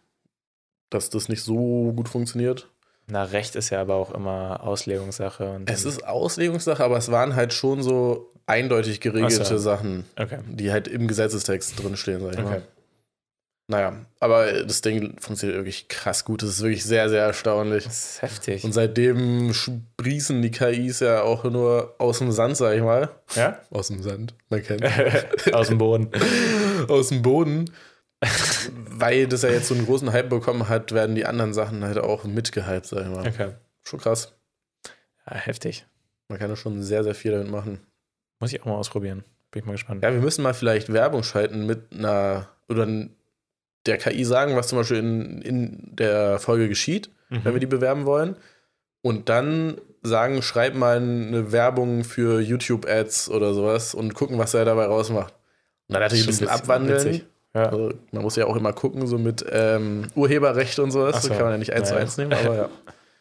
[0.88, 2.68] Dass das nicht so gut funktioniert.
[3.06, 5.50] Na, Recht ist ja aber auch immer Auslegungssache.
[5.50, 9.58] Und Es ist Auslegungssache, aber es waren halt schon so eindeutig geregelte so.
[9.58, 10.38] Sachen, Okay.
[10.48, 12.48] die halt im Gesetzestext drinstehen, sag ich Okay.
[12.48, 12.62] mal.
[13.70, 16.42] Naja, aber das Ding funktioniert wirklich krass gut.
[16.42, 17.84] Das ist wirklich sehr, sehr erstaunlich.
[17.84, 18.64] Das ist heftig.
[18.64, 23.10] Und seitdem sprießen die KIs ja auch nur aus dem Sand, sag ich mal.
[23.36, 23.60] ja?
[23.70, 24.82] Aus dem Sand, man kennt.
[25.52, 26.10] Aus dem Boden.
[26.88, 27.70] aus dem Boden.
[28.74, 31.98] Weil das ja jetzt so einen großen Hype bekommen hat, werden die anderen Sachen halt
[31.98, 33.24] auch mitgehypt, sag ich mal.
[33.24, 33.52] Okay.
[33.84, 34.34] Schon krass.
[35.30, 35.86] Ja, heftig.
[36.26, 37.78] Man kann ja schon sehr, sehr viel damit machen.
[38.40, 39.22] Muss ich auch mal ausprobieren.
[39.52, 40.02] Bin ich mal gespannt.
[40.02, 42.86] Ja, wir müssen mal vielleicht Werbung schalten mit einer oder
[43.86, 47.40] der KI sagen, was zum Beispiel in, in der Folge geschieht, Mhm.
[47.44, 48.36] wenn wir die bewerben wollen.
[49.02, 54.64] Und dann sagen, schreib mal eine Werbung für YouTube-Ads oder sowas und gucken, was er
[54.64, 55.32] dabei rausmacht.
[55.88, 57.20] Und dann natürlich ein bisschen witzig- abwandeln.
[57.54, 57.66] Ja.
[57.68, 61.22] Also, man muss ja auch immer gucken, so mit ähm, Urheberrecht und sowas.
[61.22, 61.28] So.
[61.30, 62.04] Kann man ja nicht eins zu Naja.
[62.04, 62.68] eins nehmen, aber ja.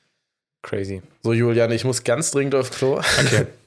[0.62, 1.02] Crazy.
[1.24, 2.98] So, Julian, ich muss ganz dringend auf Klo.
[2.98, 3.46] Okay.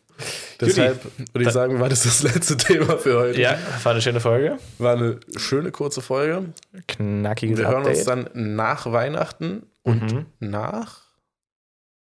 [0.66, 3.40] Deshalb würde ich sagen, war das das letzte Thema für heute.
[3.40, 4.58] ja, war eine schöne Folge.
[4.78, 6.44] War eine schöne, kurze Folge.
[6.88, 7.96] Knackiges Wir hören Update.
[7.96, 10.26] uns dann nach Weihnachten und Mhm.
[10.40, 11.00] nach.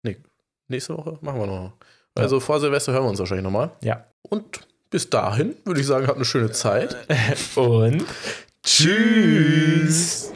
[0.02, 0.18] Nee,
[0.68, 1.72] nächste Woche machen wir noch.
[2.14, 3.70] Also vor Silvester hören wir uns wahrscheinlich nochmal.
[3.82, 4.04] Ja.
[4.22, 6.96] Und bis dahin würde ich sagen, habt eine schöne Zeit.
[7.54, 8.04] Und
[8.64, 10.28] tschüss.